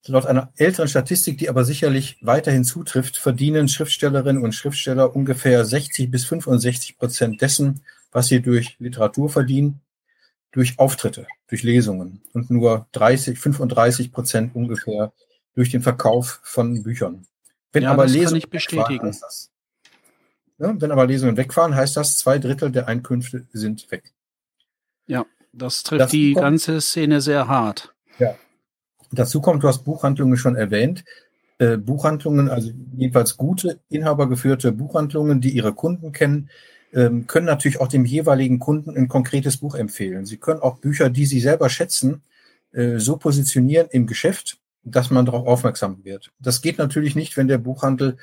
laut 0.06 0.26
einer 0.26 0.52
älteren 0.58 0.88
Statistik, 0.88 1.38
die 1.38 1.50
aber 1.50 1.66
sicherlich 1.66 2.18
weiterhin 2.22 2.64
zutrifft, 2.64 3.18
verdienen 3.18 3.68
Schriftstellerinnen 3.68 4.44
und 4.44 4.54
Schriftsteller 4.54 5.16
ungefähr 5.16 5.66
60 5.66 6.10
bis 6.10 6.26
65 6.26 6.98
Prozent 6.98 7.42
dessen, 7.42 7.82
was 8.12 8.28
sie 8.28 8.42
durch 8.42 8.78
Literatur 8.80 9.30
verdienen, 9.30 9.82
durch 10.52 10.78
Auftritte, 10.80 11.28
durch 11.48 11.64
Lesungen 11.64 12.22
und 12.34 12.50
nur 12.50 12.88
30, 12.92 13.40
35 13.40 14.12
Prozent 14.12 14.56
ungefähr 14.56 15.14
durch 15.56 15.70
den 15.70 15.82
Verkauf 15.82 16.42
von 16.44 16.84
Büchern. 16.84 17.26
Wenn 17.74 17.84
ja, 17.84 17.92
aber 17.92 18.04
das 18.04 18.14
Lesungen 18.14 18.30
kann 18.30 18.38
ich 18.38 18.50
bestätigen. 18.50 19.08
Wegfahren, 19.08 19.22
das, 19.22 19.52
ja, 20.58 20.82
wenn 20.82 20.92
aber 20.92 21.08
Lesungen 21.08 21.38
wegfahren, 21.38 21.76
heißt 21.76 21.98
das, 21.98 22.18
zwei 22.18 22.38
Drittel 22.38 22.72
der 22.72 22.88
Einkünfte 22.88 23.48
sind 23.52 23.90
weg. 23.92 24.14
Ja, 25.08 25.26
das 25.54 25.84
trifft 25.84 26.02
das 26.02 26.12
die 26.12 26.34
kommt, 26.34 26.44
ganze 26.44 26.82
Szene 26.82 27.22
sehr 27.22 27.48
hart. 27.48 27.94
Ja. 28.20 28.36
Dazu 29.12 29.42
kommt, 29.42 29.64
du 29.64 29.68
hast 29.68 29.84
Buchhandlungen 29.84 30.38
schon 30.38 30.56
erwähnt. 30.56 31.04
Äh, 31.58 31.78
Buchhandlungen, 31.78 32.50
also 32.50 32.72
jedenfalls 32.96 33.38
gute, 33.38 33.80
inhabergeführte 33.90 34.72
Buchhandlungen, 34.72 35.42
die 35.42 35.52
ihre 35.52 35.74
Kunden 35.74 36.12
kennen, 36.12 36.50
ähm, 36.94 37.28
können 37.28 37.46
natürlich 37.46 37.80
auch 37.80 37.88
dem 37.88 38.06
jeweiligen 38.06 38.60
Kunden 38.60 38.96
ein 38.96 39.08
konkretes 39.08 39.58
Buch 39.58 39.76
empfehlen. 39.76 40.26
Sie 40.26 40.38
können 40.38 40.60
auch 40.60 40.78
Bücher, 40.80 41.10
die 41.10 41.26
sie 41.26 41.40
selber 41.40 41.70
schätzen, 41.70 42.24
äh, 42.72 43.00
so 43.00 43.18
positionieren 43.18 43.88
im 43.92 44.08
Geschäft, 44.08 44.61
dass 44.84 45.12
man 45.12 45.26
darauf 45.26 45.48
aufmerksam 45.48 46.04
wird. 46.04 46.32
Das 46.40 46.62
geht 46.62 46.78
natürlich 46.78 47.16
nicht, 47.16 47.38
wenn 47.38 47.48
der 47.48 47.58
Buchhandel 47.58 48.18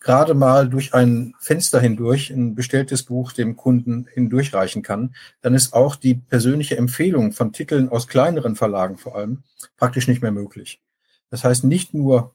gerade 0.00 0.34
mal 0.34 0.68
durch 0.68 0.94
ein 0.94 1.34
Fenster 1.38 1.80
hindurch 1.80 2.30
ein 2.30 2.54
bestelltes 2.54 3.02
Buch 3.02 3.32
dem 3.32 3.56
Kunden 3.56 4.06
hindurchreichen 4.12 4.82
kann, 4.82 5.14
dann 5.42 5.54
ist 5.54 5.74
auch 5.74 5.96
die 5.96 6.14
persönliche 6.14 6.76
Empfehlung 6.76 7.32
von 7.32 7.52
Titeln 7.52 7.88
aus 7.90 8.08
kleineren 8.08 8.56
Verlagen 8.56 8.96
vor 8.96 9.16
allem 9.16 9.42
praktisch 9.76 10.08
nicht 10.08 10.22
mehr 10.22 10.32
möglich. 10.32 10.80
Das 11.30 11.44
heißt, 11.44 11.64
nicht 11.64 11.92
nur 11.92 12.34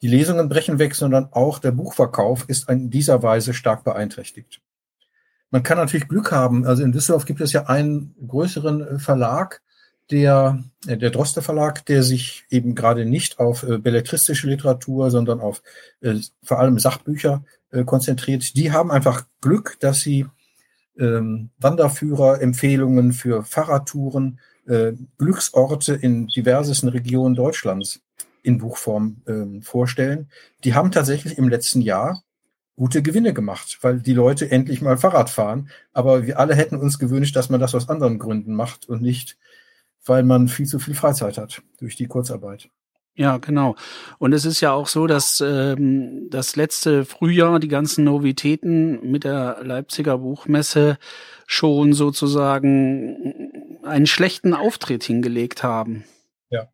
die 0.00 0.08
Lesungen 0.08 0.48
brechen 0.48 0.80
weg, 0.80 0.96
sondern 0.96 1.28
auch 1.32 1.60
der 1.60 1.70
Buchverkauf 1.70 2.48
ist 2.48 2.68
in 2.68 2.90
dieser 2.90 3.22
Weise 3.22 3.54
stark 3.54 3.84
beeinträchtigt. 3.84 4.60
Man 5.50 5.62
kann 5.62 5.78
natürlich 5.78 6.08
Glück 6.08 6.32
haben. 6.32 6.66
Also 6.66 6.82
in 6.82 6.92
Düsseldorf 6.92 7.26
gibt 7.26 7.40
es 7.40 7.52
ja 7.52 7.66
einen 7.66 8.16
größeren 8.26 8.98
Verlag, 8.98 9.62
der, 10.12 10.62
äh, 10.86 10.96
der 10.96 11.10
Droste 11.10 11.42
Verlag, 11.42 11.84
der 11.86 12.02
sich 12.02 12.44
eben 12.50 12.74
gerade 12.74 13.04
nicht 13.04 13.40
auf 13.40 13.64
äh, 13.64 13.78
belletristische 13.78 14.46
Literatur, 14.46 15.10
sondern 15.10 15.40
auf 15.40 15.62
äh, 16.02 16.16
vor 16.42 16.60
allem 16.60 16.78
Sachbücher 16.78 17.44
äh, 17.70 17.84
konzentriert. 17.84 18.54
Die 18.56 18.70
haben 18.70 18.90
einfach 18.90 19.24
Glück, 19.40 19.78
dass 19.80 20.00
sie 20.00 20.26
ähm, 20.98 21.50
Wanderführer, 21.58 22.40
Empfehlungen 22.40 23.12
für 23.12 23.42
Fahrradtouren 23.42 24.38
äh, 24.66 24.92
Glücksorte 25.18 25.94
in 25.94 26.28
diversesten 26.28 26.90
Regionen 26.90 27.34
Deutschlands 27.34 28.02
in 28.42 28.58
Buchform 28.58 29.22
äh, 29.26 29.62
vorstellen. 29.62 30.28
Die 30.64 30.74
haben 30.74 30.92
tatsächlich 30.92 31.38
im 31.38 31.48
letzten 31.48 31.80
Jahr 31.80 32.22
gute 32.76 33.02
Gewinne 33.02 33.32
gemacht, 33.32 33.78
weil 33.82 34.00
die 34.00 34.14
Leute 34.14 34.50
endlich 34.50 34.82
mal 34.82 34.98
Fahrrad 34.98 35.30
fahren. 35.30 35.70
Aber 35.92 36.26
wir 36.26 36.38
alle 36.38 36.54
hätten 36.54 36.76
uns 36.76 36.98
gewünscht, 36.98 37.36
dass 37.36 37.48
man 37.48 37.60
das 37.60 37.74
aus 37.74 37.88
anderen 37.88 38.18
Gründen 38.18 38.54
macht 38.54 38.88
und 38.88 39.02
nicht, 39.02 39.38
weil 40.04 40.22
man 40.22 40.48
viel 40.48 40.66
zu 40.66 40.78
viel 40.78 40.94
Freizeit 40.94 41.38
hat 41.38 41.62
durch 41.78 41.96
die 41.96 42.06
Kurzarbeit. 42.06 42.68
Ja, 43.14 43.36
genau. 43.36 43.76
Und 44.18 44.32
es 44.32 44.46
ist 44.46 44.62
ja 44.62 44.72
auch 44.72 44.88
so, 44.88 45.06
dass 45.06 45.42
ähm, 45.42 46.28
das 46.30 46.56
letzte 46.56 47.04
Frühjahr 47.04 47.60
die 47.60 47.68
ganzen 47.68 48.04
Novitäten 48.04 49.10
mit 49.10 49.24
der 49.24 49.58
Leipziger 49.62 50.18
Buchmesse 50.18 50.98
schon 51.46 51.92
sozusagen 51.92 53.50
einen 53.82 54.06
schlechten 54.06 54.54
Auftritt 54.54 55.04
hingelegt 55.04 55.62
haben. 55.62 56.04
Ja. 56.48 56.68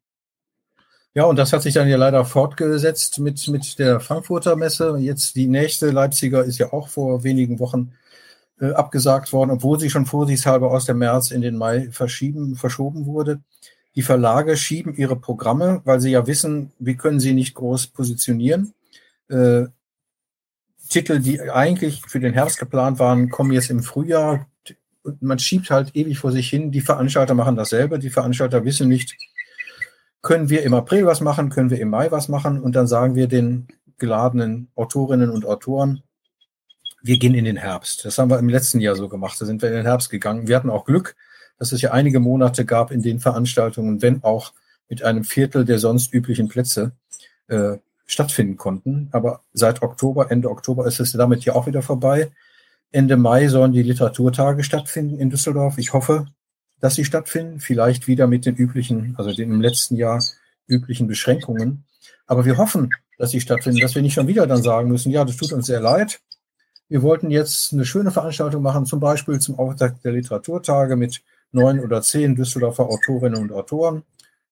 Ja, 1.13 1.25
und 1.25 1.37
das 1.37 1.53
hat 1.53 1.63
sich 1.63 1.75
dann 1.75 1.89
ja 1.89 1.97
leider 1.97 2.25
fortgesetzt 2.25 3.19
mit, 3.19 3.49
mit 3.49 3.79
der 3.81 3.99
Frankfurter 3.99 4.55
Messe. 4.55 4.97
Jetzt 4.99 5.35
die 5.35 5.49
nächste 5.49 5.91
Leipziger 5.91 6.45
ist 6.45 6.59
ja 6.59 6.73
auch 6.73 6.87
vor 6.89 7.25
wenigen 7.25 7.59
Wochen 7.59 7.95
äh, 8.61 8.73
abgesagt 8.73 9.33
worden, 9.33 9.51
obwohl 9.51 9.79
sie 9.79 9.91
schon 9.91 10.07
vorsichtshalber 10.07 10.71
aus 10.71 10.87
dem 10.87 10.99
März 10.99 11.31
in 11.31 11.41
den 11.41 11.57
Mai 11.57 11.89
verschieben, 11.91 12.57
verschoben 12.57 13.07
wurde. 13.07 13.41
Die 13.95 14.03
Verlage 14.03 14.57
schieben 14.57 14.95
ihre 14.95 15.17
Programme, 15.17 15.81
weil 15.85 16.01
sie 16.01 16.11
ja 16.11 16.27
wissen, 16.27 16.73
wie 16.79 16.97
können 16.97 17.21
sie 17.21 17.35
nicht 17.35 17.55
groß 17.55 17.89
positionieren. 17.89 18.73
Äh, 19.29 19.67
Titel, 20.89 21.21
die 21.21 21.41
eigentlich 21.41 22.03
für 22.07 22.21
den 22.21 22.33
Herbst 22.33 22.59
geplant 22.59 22.99
waren, 22.99 23.29
kommen 23.29 23.53
jetzt 23.53 23.71
im 23.71 23.83
Frühjahr. 23.83 24.47
Man 25.21 25.39
schiebt 25.39 25.71
halt 25.71 25.95
ewig 25.95 26.19
vor 26.19 26.33
sich 26.33 26.49
hin. 26.49 26.71
Die 26.71 26.81
Veranstalter 26.81 27.35
machen 27.35 27.57
dasselbe. 27.57 27.99
Die 27.99 28.11
Veranstalter 28.11 28.65
wissen 28.65 28.89
nicht, 28.89 29.17
können 30.23 30.51
wir 30.51 30.63
im 30.63 30.75
April 30.75 31.07
was 31.07 31.21
machen, 31.21 31.51
können 31.51 31.71
wir 31.71 31.81
im 31.81 31.91
Mai 31.91 32.11
was 32.11 32.29
machen 32.29 32.61
und 32.61 32.75
dann 32.75 32.87
sagen 32.87 33.15
wir 33.15 33.29
den 33.29 33.69
geladenen 33.99 34.69
Autorinnen 34.75 35.31
und 35.31 35.47
Autoren, 35.47 36.03
wir 37.03 37.19
gehen 37.19 37.35
in 37.35 37.45
den 37.45 37.57
Herbst. 37.57 38.05
Das 38.05 38.19
haben 38.19 38.31
wir 38.31 38.39
im 38.39 38.49
letzten 38.49 38.81
Jahr 38.81 38.97
so 38.97 39.09
gemacht. 39.09 39.41
Da 39.41 39.47
sind 39.47 39.63
wir 39.63 39.69
in 39.69 39.77
den 39.77 39.87
Herbst 39.87 40.11
gegangen. 40.11 40.49
Wir 40.49 40.57
hatten 40.57 40.71
auch 40.71 40.85
Glück 40.85 41.15
dass 41.59 41.73
es 41.73 41.83
ja 41.83 41.91
einige 41.91 42.21
Monate 42.21 42.65
gab, 42.65 42.91
in 42.91 43.03
den 43.03 43.21
Veranstaltungen, 43.21 44.01
wenn 44.01 44.23
auch 44.23 44.53
mit 44.89 45.03
einem 45.03 45.25
Viertel 45.25 45.65
der 45.65 45.79
sonst 45.79 46.15
üblichen 46.15 46.49
Plätze, 46.49 46.93
äh, 47.49 47.77
stattfinden 48.07 48.57
konnten. 48.57 49.09
Aber 49.13 49.43
seit 49.53 49.83
Oktober, 49.83 50.31
Ende 50.31 50.51
Oktober 50.51 50.87
ist 50.87 50.99
es 51.01 51.13
damit 51.13 51.45
ja 51.45 51.55
auch 51.55 51.67
wieder 51.67 51.83
vorbei. 51.83 52.31
Ende 52.91 53.19
Mai 53.19 53.49
sollen 53.49 53.73
die 53.73 53.83
Literaturtage 53.83 54.63
stattfinden 54.65 55.19
in 55.19 55.29
Düsseldorf. 55.29 55.77
Ich 55.77 55.93
hoffe, 55.93 56.27
dass 56.81 56.95
sie 56.95 57.05
stattfinden. 57.05 57.61
Vielleicht 57.61 58.07
wieder 58.07 58.27
mit 58.27 58.47
den 58.47 58.57
üblichen, 58.57 59.15
also 59.19 59.35
den 59.35 59.53
im 59.53 59.61
letzten 59.61 59.97
Jahr 59.97 60.23
üblichen 60.67 61.07
Beschränkungen. 61.07 61.85
Aber 62.27 62.47
wir 62.47 62.57
hoffen, 62.57 62.89
dass 63.19 63.31
sie 63.31 63.43
stattfinden, 63.43 63.81
dass 63.81 63.95
wir 63.95 64.01
nicht 64.01 64.15
schon 64.15 64.29
wieder 64.29 64.47
dann 64.47 64.63
sagen 64.63 64.89
müssen, 64.89 65.13
ja, 65.13 65.25
das 65.25 65.37
tut 65.37 65.53
uns 65.53 65.67
sehr 65.67 65.81
leid. 65.81 66.21
Wir 66.89 67.03
wollten 67.03 67.31
jetzt 67.31 67.73
eine 67.73 67.85
schöne 67.85 68.11
Veranstaltung 68.11 68.63
machen, 68.63 68.87
zum 68.87 69.01
Beispiel 69.01 69.39
zum 69.41 69.59
Auftakt 69.59 70.05
der 70.05 70.13
Literaturtage 70.13 70.97
mit 70.97 71.23
neun 71.53 71.81
oder 71.81 72.03
zehn 72.03 72.35
Düsseldorfer 72.35 72.87
Autorinnen 72.87 73.41
und 73.41 73.53
Autoren. 73.53 74.03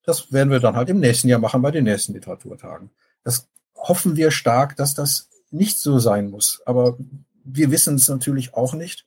Das 0.05 0.33
werden 0.33 0.51
wir 0.51 0.61
dann 0.61 0.77
halt 0.77 0.89
im 0.89 1.01
nächsten 1.01 1.29
Jahr 1.29 1.41
machen 1.41 1.63
bei 1.63 1.71
den 1.71 1.85
nächsten 1.85 2.13
Literaturtagen. 2.13 2.91
Das 3.25 3.49
hoffen 3.75 4.17
wir 4.17 4.31
stark, 4.31 4.77
dass 4.77 4.95
das 4.95 5.29
nicht 5.51 5.79
so 5.79 5.99
sein 5.99 6.31
muss. 6.31 6.63
Aber 6.67 6.97
wir 7.45 7.71
wissen 7.71 7.97
es 7.97 8.09
natürlich 8.09 8.55
auch 8.55 8.75
nicht. 8.75 9.07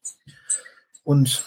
Und 1.03 1.45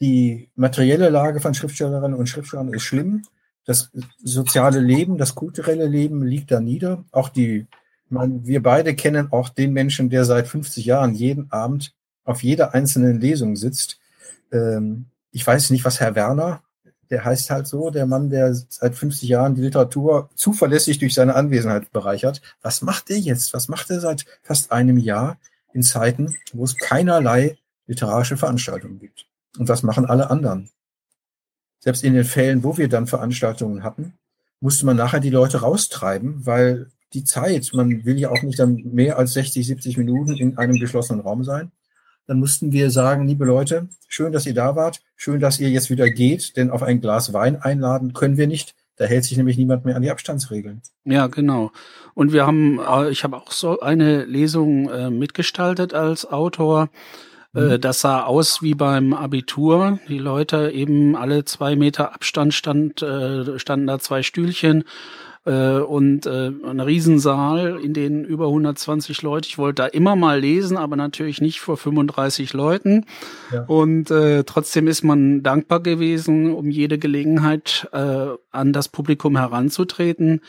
die 0.00 0.50
materielle 0.54 1.10
Lage 1.10 1.40
von 1.40 1.54
Schriftstellerinnen 1.54 2.18
und 2.18 2.28
Schriftstellern 2.28 2.72
ist 2.72 2.82
schlimm. 2.82 3.22
Das 3.64 3.90
soziale 4.22 4.80
Leben, 4.80 5.18
das 5.18 5.34
kulturelle 5.34 5.86
Leben 5.86 6.24
liegt 6.24 6.50
da 6.50 6.60
nieder. 6.60 7.04
Auch 7.12 7.28
die, 7.28 7.66
man, 8.10 8.46
wir 8.46 8.62
beide 8.62 8.94
kennen 8.94 9.32
auch 9.32 9.48
den 9.48 9.72
Menschen, 9.72 10.10
der 10.10 10.24
seit 10.24 10.48
50 10.48 10.84
Jahren 10.84 11.14
jeden 11.14 11.50
Abend 11.50 11.94
auf 12.24 12.42
jeder 12.42 12.74
einzelnen 12.74 13.20
Lesung 13.20 13.56
sitzt. 13.56 13.98
Ähm, 14.52 15.06
ich 15.30 15.46
weiß 15.46 15.70
nicht, 15.70 15.84
was 15.84 16.00
Herr 16.00 16.14
Werner, 16.14 16.62
der 17.10 17.24
heißt 17.24 17.50
halt 17.50 17.66
so, 17.66 17.90
der 17.90 18.06
Mann, 18.06 18.30
der 18.30 18.54
seit 18.54 18.94
50 18.94 19.28
Jahren 19.28 19.54
die 19.54 19.62
Literatur 19.62 20.30
zuverlässig 20.34 20.98
durch 20.98 21.14
seine 21.14 21.34
Anwesenheit 21.34 21.90
bereichert. 21.92 22.40
Was 22.62 22.82
macht 22.82 23.10
er 23.10 23.18
jetzt? 23.18 23.52
Was 23.52 23.68
macht 23.68 23.90
er 23.90 24.00
seit 24.00 24.26
fast 24.42 24.70
einem 24.70 24.96
Jahr 24.96 25.38
in 25.72 25.82
Zeiten, 25.82 26.34
wo 26.52 26.64
es 26.64 26.76
keinerlei 26.76 27.58
literarische 27.86 28.36
Veranstaltungen 28.36 29.00
gibt? 29.00 29.26
Und 29.58 29.68
was 29.68 29.82
machen 29.82 30.06
alle 30.06 30.30
anderen? 30.30 30.70
Selbst 31.80 32.04
in 32.04 32.14
den 32.14 32.24
Fällen, 32.24 32.62
wo 32.62 32.76
wir 32.76 32.88
dann 32.88 33.06
Veranstaltungen 33.06 33.82
hatten, 33.82 34.14
musste 34.60 34.86
man 34.86 34.96
nachher 34.96 35.20
die 35.20 35.30
Leute 35.30 35.62
raustreiben, 35.62 36.46
weil 36.46 36.90
die 37.12 37.24
Zeit, 37.24 37.70
man 37.72 38.04
will 38.04 38.18
ja 38.18 38.30
auch 38.30 38.42
nicht 38.42 38.58
dann 38.58 38.76
mehr 38.92 39.18
als 39.18 39.32
60, 39.34 39.66
70 39.66 39.96
Minuten 39.96 40.36
in 40.36 40.58
einem 40.58 40.78
geschlossenen 40.78 41.20
Raum 41.20 41.44
sein 41.44 41.72
dann 42.30 42.38
mussten 42.38 42.70
wir 42.70 42.92
sagen, 42.92 43.26
liebe 43.26 43.44
Leute, 43.44 43.88
schön, 44.06 44.30
dass 44.30 44.46
ihr 44.46 44.54
da 44.54 44.76
wart, 44.76 45.00
schön, 45.16 45.40
dass 45.40 45.58
ihr 45.58 45.68
jetzt 45.68 45.90
wieder 45.90 46.08
geht, 46.08 46.56
denn 46.56 46.70
auf 46.70 46.80
ein 46.80 47.00
Glas 47.00 47.32
Wein 47.32 47.60
einladen 47.60 48.12
können 48.12 48.36
wir 48.36 48.46
nicht. 48.46 48.76
Da 48.94 49.06
hält 49.06 49.24
sich 49.24 49.36
nämlich 49.36 49.58
niemand 49.58 49.84
mehr 49.84 49.96
an 49.96 50.02
die 50.02 50.12
Abstandsregeln. 50.12 50.80
Ja, 51.02 51.26
genau. 51.26 51.72
Und 52.14 52.32
wir 52.32 52.46
haben, 52.46 52.78
äh, 52.78 53.10
ich 53.10 53.24
habe 53.24 53.36
auch 53.36 53.50
so 53.50 53.80
eine 53.80 54.26
Lesung 54.26 54.88
äh, 54.90 55.10
mitgestaltet 55.10 55.92
als 55.92 56.24
Autor. 56.24 56.90
Äh, 57.52 57.78
mhm. 57.78 57.80
Das 57.80 58.00
sah 58.00 58.22
aus 58.22 58.62
wie 58.62 58.76
beim 58.76 59.12
Abitur. 59.12 59.98
Die 60.08 60.18
Leute 60.18 60.70
eben 60.70 61.16
alle 61.16 61.44
zwei 61.44 61.74
Meter 61.74 62.14
Abstand 62.14 62.54
stand, 62.54 63.00
standen 63.00 63.86
da 63.88 63.98
zwei 63.98 64.22
Stühlchen 64.22 64.84
äh, 65.44 65.78
und 65.78 66.26
äh, 66.26 66.50
ein 66.66 66.80
Riesensaal, 66.80 67.80
in 67.82 67.94
den 67.94 68.24
über 68.24 68.46
120 68.46 69.22
Leute. 69.22 69.48
Ich 69.48 69.58
wollte 69.58 69.82
da 69.82 69.86
immer 69.86 70.16
mal 70.16 70.40
lesen, 70.40 70.76
aber 70.76 70.96
natürlich 70.96 71.40
nicht 71.40 71.60
vor 71.60 71.76
35 71.76 72.52
Leuten. 72.52 73.06
Ja. 73.52 73.64
Und 73.64 74.10
äh, 74.10 74.44
trotzdem 74.44 74.86
ist 74.86 75.02
man 75.02 75.42
dankbar 75.42 75.80
gewesen, 75.80 76.52
um 76.52 76.70
jede 76.70 76.98
Gelegenheit 76.98 77.88
äh, 77.92 78.28
an 78.50 78.72
das 78.72 78.88
Publikum 78.88 79.36
heranzutreten. 79.36 80.40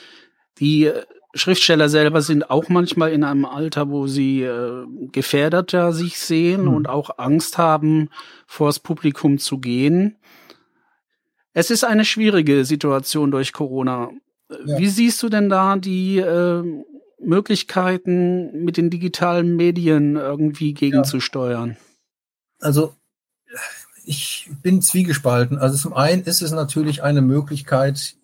Die 0.60 0.92
Schriftsteller 1.34 1.88
selber 1.88 2.22
sind 2.22 2.50
auch 2.50 2.68
manchmal 2.68 3.14
in 3.14 3.24
einem 3.24 3.46
Alter, 3.46 3.90
wo 3.90 4.08
sie 4.08 4.44
äh, 4.44 4.86
gefährdeter 5.12 5.94
sich 5.94 6.20
sehen 6.20 6.64
mhm. 6.64 6.74
und 6.74 6.90
auch 6.90 7.18
Angst 7.18 7.58
haben, 7.58 8.10
vors 8.46 8.80
Publikum 8.80 9.38
zu 9.38 9.60
gehen. 9.60 10.18
Es 11.54 11.72
ist 11.72 11.84
eine 11.84 12.06
schwierige 12.06 12.66
Situation 12.66 13.32
durch 13.32 13.54
Corona. 13.54 14.10
Ja. 14.66 14.78
Wie 14.78 14.88
siehst 14.88 15.22
du 15.24 15.30
denn 15.30 15.50
da 15.50 15.78
die 15.78 16.18
äh, 16.18 16.64
Möglichkeiten, 17.20 18.64
mit 18.64 18.78
den 18.78 18.90
digitalen 18.90 19.56
Medien 19.56 20.16
irgendwie 20.16 20.74
gegenzusteuern? 20.74 21.72
Ja. 21.72 21.76
Also 22.60 22.96
ich 24.06 24.50
bin 24.62 24.82
zwiegespalten. 24.82 25.58
Also 25.58 25.78
zum 25.78 25.94
einen 25.94 26.24
ist 26.24 26.42
es 26.42 26.52
natürlich 26.52 27.04
eine 27.04 27.22
Möglichkeit, 27.22 28.16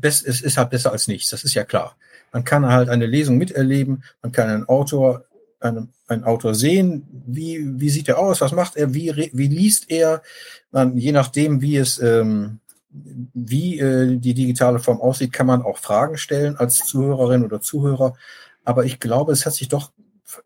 es 0.00 0.22
ist 0.22 0.56
halt 0.56 0.70
besser 0.70 0.92
als 0.92 1.08
nichts, 1.08 1.30
das 1.30 1.44
ist 1.44 1.54
ja 1.54 1.64
klar. 1.64 1.96
Man 2.32 2.44
kann 2.44 2.66
halt 2.66 2.88
eine 2.88 3.06
Lesung 3.06 3.38
miterleben, 3.38 4.02
man 4.22 4.32
kann 4.32 4.48
einen 4.48 4.68
Autor, 4.68 5.24
einen, 5.60 5.92
einen 6.08 6.24
Autor 6.24 6.54
sehen, 6.54 7.06
wie, 7.26 7.80
wie 7.80 7.90
sieht 7.90 8.08
er 8.08 8.18
aus, 8.18 8.40
was 8.40 8.52
macht 8.52 8.76
er, 8.76 8.94
wie, 8.94 9.30
wie 9.32 9.48
liest 9.48 9.90
er, 9.90 10.22
man, 10.70 10.96
je 10.96 11.12
nachdem, 11.12 11.60
wie 11.60 11.76
es 11.76 11.98
ähm, 11.98 12.60
wie 12.88 13.78
äh, 13.78 14.16
die 14.16 14.34
digitale 14.34 14.78
Form 14.78 15.00
aussieht, 15.00 15.32
kann 15.32 15.46
man 15.46 15.62
auch 15.62 15.78
Fragen 15.78 16.16
stellen 16.16 16.56
als 16.56 16.78
Zuhörerin 16.78 17.44
oder 17.44 17.60
Zuhörer. 17.60 18.16
Aber 18.64 18.84
ich 18.84 19.00
glaube, 19.00 19.32
es 19.32 19.46
hat 19.46 19.54
sich 19.54 19.68
doch 19.68 19.92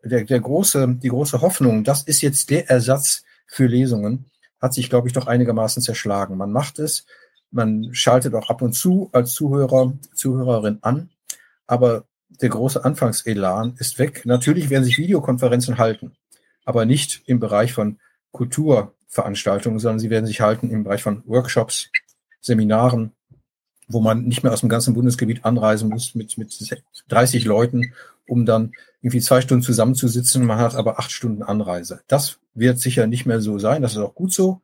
der, 0.03 0.23
der 0.23 0.39
große, 0.39 0.97
die 1.01 1.09
große 1.09 1.41
Hoffnung, 1.41 1.83
das 1.83 2.03
ist 2.03 2.21
jetzt 2.21 2.49
der 2.49 2.69
Ersatz 2.69 3.23
für 3.47 3.65
Lesungen, 3.65 4.25
hat 4.59 4.73
sich, 4.73 4.89
glaube 4.89 5.07
ich, 5.07 5.13
doch 5.13 5.27
einigermaßen 5.27 5.81
zerschlagen. 5.81 6.37
Man 6.37 6.51
macht 6.51 6.79
es, 6.79 7.05
man 7.49 7.93
schaltet 7.93 8.33
auch 8.35 8.49
ab 8.49 8.61
und 8.61 8.73
zu 8.73 9.09
als 9.11 9.33
Zuhörer, 9.33 9.93
Zuhörerin 10.13 10.79
an, 10.81 11.09
aber 11.67 12.05
der 12.29 12.49
große 12.49 12.83
Anfangselan 12.83 13.75
ist 13.77 13.99
weg. 13.99 14.25
Natürlich 14.25 14.69
werden 14.69 14.83
sich 14.83 14.97
Videokonferenzen 14.97 15.77
halten, 15.77 16.13
aber 16.63 16.85
nicht 16.85 17.23
im 17.25 17.39
Bereich 17.39 17.73
von 17.73 17.99
Kulturveranstaltungen, 18.31 19.79
sondern 19.79 19.99
sie 19.99 20.09
werden 20.09 20.25
sich 20.25 20.41
halten 20.41 20.69
im 20.69 20.83
Bereich 20.83 21.03
von 21.03 21.23
Workshops, 21.25 21.89
Seminaren, 22.41 23.13
wo 23.87 23.99
man 24.01 24.23
nicht 24.23 24.43
mehr 24.43 24.51
aus 24.51 24.61
dem 24.61 24.69
ganzen 24.69 24.93
Bundesgebiet 24.93 25.45
anreisen 25.45 25.89
muss 25.89 26.15
mit, 26.15 26.37
mit 26.37 26.53
30 27.09 27.45
Leuten, 27.45 27.93
um 28.27 28.45
dann 28.45 28.73
irgendwie 29.01 29.21
zwei 29.21 29.41
Stunden 29.41 29.63
zusammenzusitzen. 29.63 30.45
Man 30.45 30.57
hat 30.57 30.75
aber 30.75 30.99
acht 30.99 31.11
Stunden 31.11 31.43
Anreise. 31.43 32.01
Das 32.07 32.39
wird 32.53 32.79
sicher 32.79 33.07
nicht 33.07 33.25
mehr 33.25 33.41
so 33.41 33.59
sein. 33.59 33.81
Das 33.81 33.93
ist 33.93 33.97
auch 33.97 34.15
gut 34.15 34.33
so. 34.33 34.61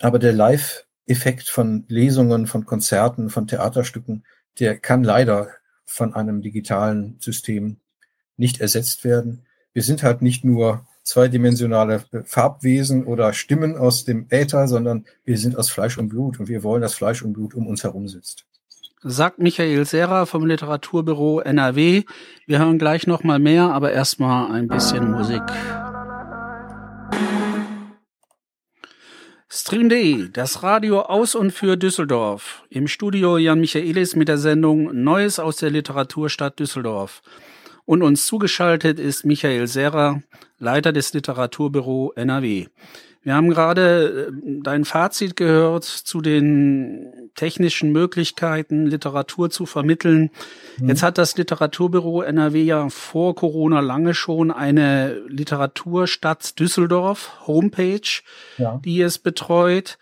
Aber 0.00 0.18
der 0.18 0.32
Live-Effekt 0.32 1.48
von 1.48 1.84
Lesungen, 1.88 2.46
von 2.46 2.64
Konzerten, 2.64 3.30
von 3.30 3.46
Theaterstücken, 3.46 4.24
der 4.58 4.78
kann 4.78 5.04
leider 5.04 5.48
von 5.84 6.14
einem 6.14 6.42
digitalen 6.42 7.16
System 7.20 7.78
nicht 8.36 8.60
ersetzt 8.60 9.04
werden. 9.04 9.44
Wir 9.72 9.82
sind 9.82 10.02
halt 10.02 10.22
nicht 10.22 10.44
nur 10.44 10.86
zweidimensionale 11.10 12.04
Farbwesen 12.24 13.04
oder 13.04 13.32
Stimmen 13.32 13.76
aus 13.76 14.04
dem 14.04 14.26
Äther, 14.30 14.66
sondern 14.68 15.04
wir 15.24 15.38
sind 15.38 15.56
aus 15.56 15.70
Fleisch 15.70 15.98
und 15.98 16.08
Blut 16.08 16.40
und 16.40 16.48
wir 16.48 16.62
wollen, 16.62 16.82
dass 16.82 16.94
Fleisch 16.94 17.22
und 17.22 17.32
Blut 17.32 17.54
um 17.54 17.66
uns 17.66 17.84
herum 17.84 18.08
sitzt. 18.08 18.46
Sagt 19.02 19.38
Michael 19.38 19.86
Serra 19.86 20.26
vom 20.26 20.46
Literaturbüro 20.46 21.40
NRW. 21.40 22.04
Wir 22.46 22.58
hören 22.58 22.78
gleich 22.78 23.06
noch 23.06 23.24
mal 23.24 23.38
mehr, 23.38 23.72
aber 23.72 23.92
erstmal 23.92 24.52
ein 24.52 24.68
bisschen 24.68 25.10
Musik. 25.10 25.42
Stream.de, 29.52 30.28
das 30.28 30.62
Radio 30.62 31.00
aus 31.00 31.34
und 31.34 31.50
für 31.50 31.76
Düsseldorf. 31.76 32.62
Im 32.70 32.86
Studio 32.86 33.36
Jan 33.36 33.58
Michaelis 33.58 34.14
mit 34.14 34.28
der 34.28 34.38
Sendung 34.38 35.02
Neues 35.02 35.40
aus 35.40 35.56
der 35.56 35.70
Literaturstadt 35.70 36.60
Düsseldorf. 36.60 37.22
Und 37.90 38.04
uns 38.04 38.24
zugeschaltet 38.24 39.00
ist 39.00 39.24
Michael 39.24 39.66
Serra, 39.66 40.22
Leiter 40.60 40.92
des 40.92 41.12
Literaturbüro 41.12 42.12
NRW. 42.14 42.68
Wir 43.24 43.34
haben 43.34 43.50
gerade 43.50 44.28
äh, 44.28 44.60
dein 44.62 44.84
Fazit 44.84 45.34
gehört 45.34 45.82
zu 45.82 46.20
den 46.20 47.32
technischen 47.34 47.90
Möglichkeiten, 47.90 48.86
Literatur 48.86 49.50
zu 49.50 49.66
vermitteln. 49.66 50.30
Mhm. 50.78 50.88
Jetzt 50.88 51.02
hat 51.02 51.18
das 51.18 51.36
Literaturbüro 51.36 52.22
NRW 52.22 52.62
ja 52.62 52.88
vor 52.90 53.34
Corona 53.34 53.80
lange 53.80 54.14
schon 54.14 54.52
eine 54.52 55.14
Literaturstadt 55.26 56.60
Düsseldorf 56.60 57.44
Homepage, 57.48 58.22
ja. 58.58 58.80
die 58.84 59.00
es 59.02 59.18
betreut. 59.18 59.98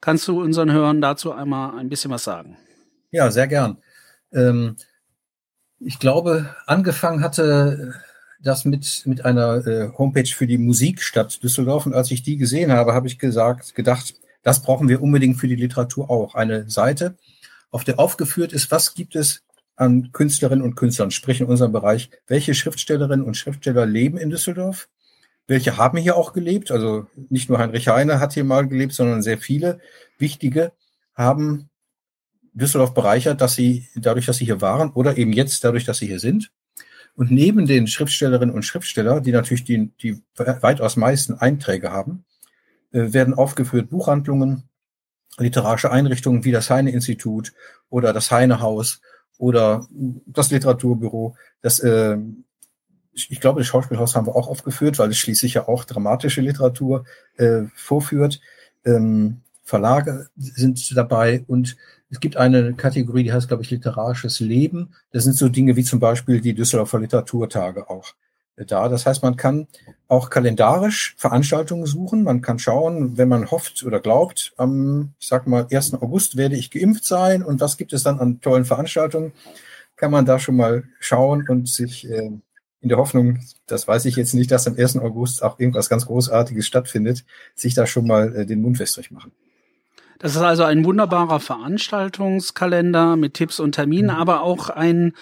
Kannst 0.00 0.28
du 0.28 0.40
unseren 0.40 0.70
Hörern 0.70 1.00
dazu 1.00 1.32
einmal 1.32 1.76
ein 1.76 1.88
bisschen 1.88 2.12
was 2.12 2.22
sagen? 2.22 2.56
Ja, 3.10 3.32
sehr 3.32 3.48
gern. 3.48 3.78
Ähm, 4.32 4.76
ich 5.84 5.98
glaube, 5.98 6.54
angefangen 6.66 7.22
hatte 7.22 7.94
das 8.40 8.64
mit, 8.64 9.02
mit 9.06 9.24
einer 9.24 9.66
äh, 9.66 9.90
Homepage 9.96 10.26
für 10.26 10.46
die 10.46 10.58
Musikstadt 10.58 11.42
Düsseldorf. 11.42 11.86
Und 11.86 11.94
als 11.94 12.10
ich 12.10 12.22
die 12.22 12.36
gesehen 12.36 12.72
habe, 12.72 12.92
habe 12.92 13.06
ich 13.06 13.18
gesagt, 13.18 13.74
gedacht, 13.74 14.14
das 14.42 14.62
brauchen 14.62 14.88
wir 14.88 15.02
unbedingt 15.02 15.38
für 15.38 15.48
die 15.48 15.56
Literatur 15.56 16.10
auch. 16.10 16.34
Eine 16.34 16.68
Seite, 16.68 17.16
auf 17.70 17.84
der 17.84 17.98
aufgeführt 17.98 18.52
ist, 18.52 18.70
was 18.70 18.94
gibt 18.94 19.14
es 19.14 19.42
an 19.76 20.10
Künstlerinnen 20.12 20.64
und 20.64 20.74
Künstlern, 20.74 21.10
sprich 21.10 21.40
in 21.40 21.46
unserem 21.46 21.72
Bereich, 21.72 22.10
welche 22.26 22.54
Schriftstellerinnen 22.54 23.24
und 23.24 23.36
Schriftsteller 23.36 23.86
leben 23.86 24.18
in 24.18 24.30
Düsseldorf, 24.30 24.88
welche 25.46 25.76
haben 25.76 25.98
hier 25.98 26.16
auch 26.16 26.32
gelebt, 26.32 26.70
also 26.70 27.06
nicht 27.30 27.48
nur 27.48 27.58
Heinrich 27.58 27.88
Heine 27.88 28.20
hat 28.20 28.34
hier 28.34 28.44
mal 28.44 28.68
gelebt, 28.68 28.92
sondern 28.92 29.22
sehr 29.22 29.38
viele 29.38 29.80
wichtige 30.18 30.72
haben 31.14 31.70
Düsseldorf 32.52 32.94
bereichert, 32.94 33.40
dass 33.40 33.54
sie 33.54 33.88
dadurch, 33.94 34.26
dass 34.26 34.36
sie 34.36 34.44
hier 34.44 34.60
waren 34.60 34.90
oder 34.90 35.16
eben 35.16 35.32
jetzt 35.32 35.64
dadurch, 35.64 35.84
dass 35.84 35.98
sie 35.98 36.06
hier 36.06 36.20
sind. 36.20 36.52
Und 37.14 37.30
neben 37.30 37.66
den 37.66 37.86
Schriftstellerinnen 37.86 38.54
und 38.54 38.62
Schriftsteller, 38.62 39.20
die 39.20 39.32
natürlich 39.32 39.64
die, 39.64 39.90
die 40.02 40.22
weitaus 40.36 40.96
meisten 40.96 41.34
Einträge 41.34 41.90
haben, 41.90 42.24
äh, 42.92 43.12
werden 43.12 43.34
aufgeführt 43.34 43.90
Buchhandlungen, 43.90 44.64
literarische 45.38 45.90
Einrichtungen 45.90 46.44
wie 46.44 46.52
das 46.52 46.70
Heine-Institut 46.70 47.52
oder 47.90 48.12
das 48.12 48.30
Heine-Haus 48.30 49.00
oder 49.38 49.86
das 50.26 50.50
Literaturbüro. 50.50 51.36
Das, 51.60 51.80
äh, 51.80 52.18
ich 53.12 53.40
glaube, 53.40 53.60
das 53.60 53.66
Schauspielhaus 53.66 54.14
haben 54.14 54.26
wir 54.26 54.36
auch 54.36 54.48
aufgeführt, 54.48 54.98
weil 54.98 55.10
es 55.10 55.18
schließlich 55.18 55.54
ja 55.54 55.68
auch 55.68 55.84
dramatische 55.84 56.40
Literatur 56.40 57.04
äh, 57.36 57.62
vorführt. 57.74 58.40
Ähm, 58.84 59.42
Verlage 59.64 60.28
sind 60.36 60.96
dabei 60.96 61.44
und 61.46 61.76
es 62.12 62.20
gibt 62.20 62.36
eine 62.36 62.74
Kategorie, 62.74 63.24
die 63.24 63.32
heißt, 63.32 63.48
glaube 63.48 63.62
ich, 63.62 63.70
literarisches 63.70 64.38
Leben. 64.38 64.90
Das 65.12 65.24
sind 65.24 65.34
so 65.34 65.48
Dinge 65.48 65.76
wie 65.76 65.82
zum 65.82 65.98
Beispiel 65.98 66.42
die 66.42 66.52
Düsseldorfer 66.52 67.00
Literaturtage 67.00 67.88
auch 67.88 68.12
da. 68.56 68.90
Das 68.90 69.06
heißt, 69.06 69.22
man 69.22 69.36
kann 69.36 69.66
auch 70.08 70.28
kalendarisch 70.28 71.14
Veranstaltungen 71.16 71.86
suchen. 71.86 72.22
Man 72.22 72.42
kann 72.42 72.58
schauen, 72.58 73.16
wenn 73.16 73.30
man 73.30 73.50
hofft 73.50 73.82
oder 73.82 73.98
glaubt, 73.98 74.52
am, 74.58 75.14
ich 75.18 75.26
sag 75.26 75.46
mal, 75.46 75.66
1. 75.70 75.94
August 75.94 76.36
werde 76.36 76.54
ich 76.54 76.70
geimpft 76.70 77.06
sein 77.06 77.42
und 77.42 77.62
was 77.62 77.78
gibt 77.78 77.94
es 77.94 78.02
dann 78.02 78.20
an 78.20 78.42
tollen 78.42 78.66
Veranstaltungen, 78.66 79.32
kann 79.96 80.10
man 80.10 80.26
da 80.26 80.38
schon 80.38 80.56
mal 80.56 80.84
schauen 81.00 81.48
und 81.48 81.66
sich 81.66 82.06
äh, 82.10 82.30
in 82.82 82.88
der 82.90 82.98
Hoffnung, 82.98 83.38
das 83.66 83.88
weiß 83.88 84.04
ich 84.04 84.16
jetzt 84.16 84.34
nicht, 84.34 84.50
dass 84.50 84.66
am 84.66 84.76
1. 84.76 84.98
August 84.98 85.42
auch 85.42 85.58
irgendwas 85.58 85.88
ganz 85.88 86.04
Großartiges 86.04 86.66
stattfindet, 86.66 87.24
sich 87.54 87.72
da 87.72 87.86
schon 87.86 88.06
mal 88.06 88.36
äh, 88.36 88.44
den 88.44 88.60
Mund 88.60 88.78
wässrig 88.78 89.10
machen. 89.10 89.32
Das 90.22 90.36
ist 90.36 90.42
also 90.42 90.62
ein 90.62 90.84
wunderbarer 90.84 91.40
Veranstaltungskalender 91.40 93.16
mit 93.16 93.34
Tipps 93.34 93.58
und 93.58 93.72
Terminen, 93.72 94.14
mhm. 94.14 94.20
aber 94.20 94.42
auch 94.42 94.70
ein 94.70 95.14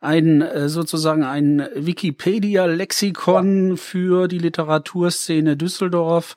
ein 0.00 0.42
äh, 0.42 0.68
sozusagen 0.68 1.24
ein 1.24 1.68
Wikipedia-Lexikon 1.74 3.70
ja. 3.70 3.76
für 3.76 4.28
die 4.28 4.38
Literaturszene 4.38 5.56
Düsseldorf 5.56 6.36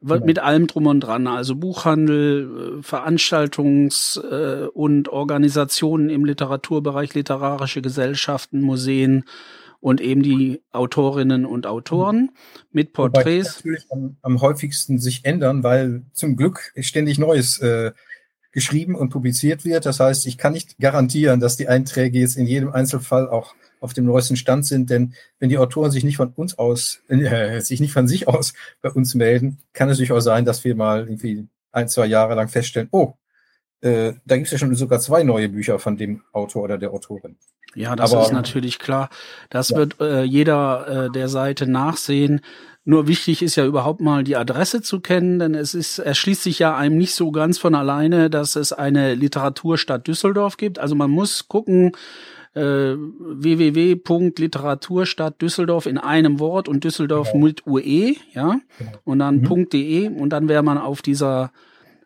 mit 0.00 0.40
allem 0.40 0.66
drum 0.66 0.86
und 0.86 1.00
dran, 1.00 1.26
also 1.26 1.54
Buchhandel, 1.54 2.80
äh, 2.80 2.82
Veranstaltungs- 2.82 4.18
äh, 4.18 4.66
und 4.66 5.08
Organisationen 5.08 6.10
im 6.10 6.24
Literaturbereich, 6.24 7.14
literarische 7.14 7.82
Gesellschaften, 7.82 8.62
Museen 8.62 9.24
und 9.82 10.00
eben 10.00 10.22
die 10.22 10.62
Autorinnen 10.70 11.44
und 11.44 11.66
Autoren 11.66 12.30
mit 12.70 12.92
Porträts. 12.92 13.56
Natürlich 13.56 13.84
am, 13.90 14.16
am, 14.22 14.40
häufigsten 14.40 15.00
sich 15.00 15.24
ändern, 15.24 15.64
weil 15.64 16.02
zum 16.12 16.36
Glück 16.36 16.72
ständig 16.78 17.18
Neues 17.18 17.58
äh, 17.58 17.90
geschrieben 18.52 18.94
und 18.94 19.10
publiziert 19.10 19.64
wird. 19.64 19.84
Das 19.84 19.98
heißt, 19.98 20.24
ich 20.26 20.38
kann 20.38 20.52
nicht 20.52 20.78
garantieren, 20.78 21.40
dass 21.40 21.56
die 21.56 21.66
Einträge 21.66 22.20
jetzt 22.20 22.36
in 22.36 22.46
jedem 22.46 22.70
Einzelfall 22.70 23.28
auch 23.28 23.56
auf 23.80 23.92
dem 23.92 24.04
neuesten 24.04 24.36
Stand 24.36 24.64
sind, 24.64 24.88
denn 24.88 25.14
wenn 25.40 25.48
die 25.48 25.58
Autoren 25.58 25.90
sich 25.90 26.04
nicht 26.04 26.16
von 26.16 26.32
uns 26.32 26.56
aus, 26.56 27.02
äh, 27.08 27.60
sich 27.60 27.80
nicht 27.80 27.92
von 27.92 28.06
sich 28.06 28.28
aus 28.28 28.52
bei 28.82 28.90
uns 28.90 29.16
melden, 29.16 29.58
kann 29.72 29.90
es 29.90 29.98
durchaus 29.98 30.22
sein, 30.22 30.44
dass 30.44 30.62
wir 30.62 30.76
mal 30.76 31.00
irgendwie 31.00 31.48
ein, 31.72 31.88
zwei 31.88 32.06
Jahre 32.06 32.36
lang 32.36 32.48
feststellen, 32.48 32.88
oh, 32.92 33.14
äh, 33.82 34.14
da 34.24 34.36
gibt 34.36 34.46
es 34.46 34.52
ja 34.52 34.58
schon 34.58 34.74
sogar 34.74 35.00
zwei 35.00 35.24
neue 35.24 35.48
Bücher 35.48 35.78
von 35.78 35.96
dem 35.96 36.22
Autor 36.32 36.62
oder 36.62 36.78
der 36.78 36.92
Autorin. 36.92 37.36
Ja, 37.74 37.96
das 37.96 38.12
Aber, 38.12 38.22
ist 38.22 38.32
natürlich 38.32 38.78
klar. 38.78 39.08
Das 39.50 39.70
ja. 39.70 39.78
wird 39.78 40.00
äh, 40.00 40.22
jeder 40.22 41.06
äh, 41.06 41.10
der 41.10 41.28
Seite 41.28 41.66
nachsehen. 41.66 42.40
Nur 42.84 43.08
wichtig 43.08 43.42
ist 43.42 43.56
ja 43.56 43.64
überhaupt 43.64 44.00
mal 44.00 44.24
die 44.24 44.36
Adresse 44.36 44.82
zu 44.82 45.00
kennen, 45.00 45.38
denn 45.38 45.54
es 45.54 45.74
ist, 45.74 46.00
erschließt 46.00 46.42
sich 46.42 46.58
ja 46.58 46.76
einem 46.76 46.98
nicht 46.98 47.14
so 47.14 47.30
ganz 47.30 47.58
von 47.58 47.74
alleine, 47.74 48.28
dass 48.28 48.56
es 48.56 48.72
eine 48.72 49.14
Literaturstadt 49.14 50.06
Düsseldorf 50.06 50.56
gibt. 50.56 50.78
Also 50.78 50.94
man 50.94 51.10
muss 51.10 51.48
gucken, 51.48 51.92
äh, 52.54 52.94
www.literaturstadt 52.96 55.40
Düsseldorf 55.40 55.86
in 55.86 55.96
einem 55.98 56.40
Wort 56.40 56.68
und 56.68 56.84
Düsseldorf 56.84 57.32
genau. 57.32 57.46
mit 57.46 57.66
UE, 57.66 58.16
ja, 58.34 58.60
und 59.04 59.20
dann 59.20 59.40
mhm. 59.40 59.70
.de 59.70 60.08
und 60.08 60.28
dann 60.30 60.48
wäre 60.48 60.62
man 60.62 60.78
auf 60.78 61.02
dieser 61.02 61.50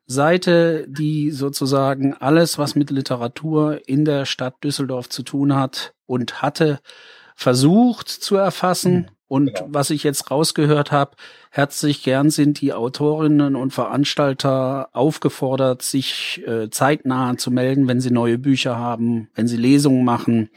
Seite, 0.07 0.87
die 0.89 1.31
sozusagen 1.31 2.15
alles, 2.15 2.59
was 2.59 2.77
mit 2.77 2.91
Literatur 2.91 3.81
in 3.87 4.05
der 4.05 4.25
Stadt 4.25 4.63
Düsseldorf 4.63 5.09
zu 5.09 5.23
tun 5.23 5.57
hat 5.57 5.95
und 6.07 6.43
hatte, 6.43 6.79
versucht 7.35 8.09
zu 8.09 8.37
erfassen. 8.37 8.95
Mhm. 8.95 9.07
Und 9.29 9.55
genau. 9.55 9.67
was 9.71 9.91
ich 9.91 10.05
jetzt 10.05 10.31
rausgehört 10.31 10.93
habe, 10.93 11.17
herzlich 11.51 12.05
gern 12.05 12.31
sind 12.31 12.61
die 12.61 12.73
Autorinnen 12.73 13.57
und 13.57 13.73
Veranstalter 13.73 14.89
aufgefordert, 14.93 15.83
sich 15.83 16.47
äh, 16.47 16.71
zeitnah 16.71 17.37
zu 17.37 17.51
melden, 17.51 17.89
wenn 17.89 18.01
sie 18.01 18.13
neue 18.13 18.39
Bücher 18.39 18.79
haben, 18.79 19.29
wenn 19.35 19.49
sie 19.49 19.57
Lesungen 19.57 20.05
machen. 20.05 20.51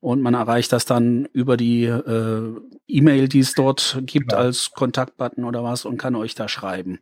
Und 0.00 0.20
man 0.20 0.34
erreicht 0.34 0.70
das 0.70 0.84
dann 0.84 1.24
über 1.32 1.56
die 1.56 1.84
äh, 1.84 2.52
E-Mail, 2.86 3.28
die 3.28 3.38
es 3.38 3.54
dort 3.54 4.02
gibt 4.02 4.28
genau. 4.28 4.42
als 4.42 4.72
Kontaktbutton 4.72 5.44
oder 5.44 5.64
was 5.64 5.86
und 5.86 5.96
kann 5.96 6.14
euch 6.14 6.34
da 6.34 6.46
schreiben. 6.46 6.98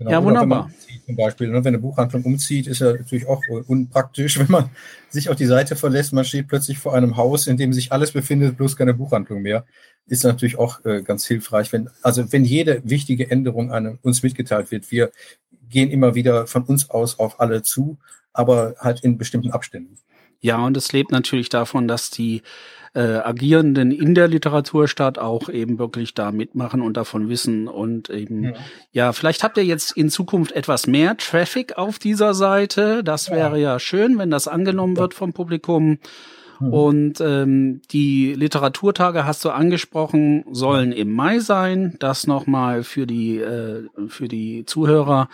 Genau. 0.00 0.12
Ja, 0.12 0.24
wunderbar. 0.24 0.70
zum 1.04 1.14
Beispiel, 1.14 1.48
ne? 1.48 1.62
wenn 1.62 1.74
eine 1.74 1.78
Buchhandlung 1.78 2.22
umzieht, 2.22 2.66
ist 2.66 2.80
ja 2.80 2.92
natürlich 2.94 3.28
auch 3.28 3.42
unpraktisch, 3.66 4.38
wenn 4.40 4.50
man 4.50 4.70
sich 5.10 5.28
auf 5.28 5.36
die 5.36 5.44
Seite 5.44 5.76
verlässt, 5.76 6.14
man 6.14 6.24
steht 6.24 6.48
plötzlich 6.48 6.78
vor 6.78 6.94
einem 6.94 7.18
Haus, 7.18 7.46
in 7.46 7.58
dem 7.58 7.74
sich 7.74 7.92
alles 7.92 8.12
befindet, 8.12 8.56
bloß 8.56 8.76
keine 8.76 8.94
Buchhandlung 8.94 9.42
mehr. 9.42 9.66
Ist 10.06 10.24
natürlich 10.24 10.58
auch 10.58 10.82
äh, 10.86 11.02
ganz 11.02 11.26
hilfreich, 11.26 11.70
wenn, 11.74 11.90
also 12.00 12.32
wenn 12.32 12.46
jede 12.46 12.80
wichtige 12.82 13.30
Änderung 13.30 13.72
an 13.72 13.98
uns 14.00 14.22
mitgeteilt 14.22 14.70
wird. 14.70 14.90
Wir 14.90 15.12
gehen 15.68 15.90
immer 15.90 16.14
wieder 16.14 16.46
von 16.46 16.62
uns 16.62 16.88
aus 16.88 17.18
auf 17.18 17.38
alle 17.38 17.62
zu, 17.62 17.98
aber 18.32 18.76
halt 18.78 19.00
in 19.00 19.18
bestimmten 19.18 19.50
Abständen. 19.50 19.98
Ja, 20.40 20.64
und 20.64 20.78
es 20.78 20.92
lebt 20.92 21.12
natürlich 21.12 21.50
davon, 21.50 21.86
dass 21.88 22.08
die 22.08 22.40
äh, 22.92 23.00
Agierenden 23.00 23.92
in 23.92 24.14
der 24.14 24.28
Literaturstadt 24.28 25.18
auch 25.18 25.48
eben 25.48 25.78
wirklich 25.78 26.14
da 26.14 26.32
mitmachen 26.32 26.82
und 26.82 26.96
davon 26.96 27.28
wissen. 27.28 27.68
Und 27.68 28.10
eben, 28.10 28.44
ja. 28.44 28.52
ja, 28.92 29.12
vielleicht 29.12 29.44
habt 29.44 29.56
ihr 29.58 29.64
jetzt 29.64 29.96
in 29.96 30.10
Zukunft 30.10 30.52
etwas 30.52 30.86
mehr 30.86 31.16
Traffic 31.16 31.78
auf 31.78 31.98
dieser 31.98 32.34
Seite. 32.34 33.04
Das 33.04 33.30
wäre 33.30 33.58
ja, 33.58 33.72
ja 33.72 33.78
schön, 33.78 34.18
wenn 34.18 34.30
das 34.30 34.48
angenommen 34.48 34.96
wird 34.96 35.14
vom 35.14 35.32
Publikum. 35.32 35.98
Mhm. 36.60 36.72
Und 36.72 37.20
ähm, 37.20 37.82
die 37.90 38.34
Literaturtage 38.34 39.24
hast 39.24 39.44
du 39.44 39.50
angesprochen, 39.50 40.44
sollen 40.50 40.92
im 40.92 41.12
Mai 41.12 41.38
sein. 41.38 41.96
Das 41.98 42.26
nochmal 42.26 42.84
für 42.84 43.06
die 43.06 43.38
äh, 43.38 43.88
für 44.08 44.28
die 44.28 44.64
Zuhörer. 44.66 45.28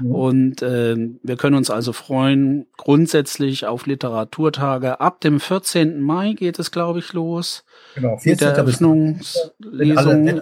Mhm. 0.00 0.12
Und 0.12 0.62
äh, 0.62 0.96
wir 1.22 1.36
können 1.36 1.56
uns 1.56 1.70
also 1.70 1.92
freuen 1.92 2.66
grundsätzlich 2.76 3.66
auf 3.66 3.86
Literaturtage. 3.86 5.00
Ab 5.00 5.20
dem 5.20 5.40
14. 5.40 6.00
Mai 6.00 6.32
geht 6.32 6.58
es, 6.58 6.70
glaube 6.70 7.00
ich, 7.00 7.12
los. 7.12 7.64
Genau, 7.94 8.16
14. 8.16 8.30
Mit 8.30 8.40
der 8.40 8.52
Eröffnungslesung. 8.52 10.40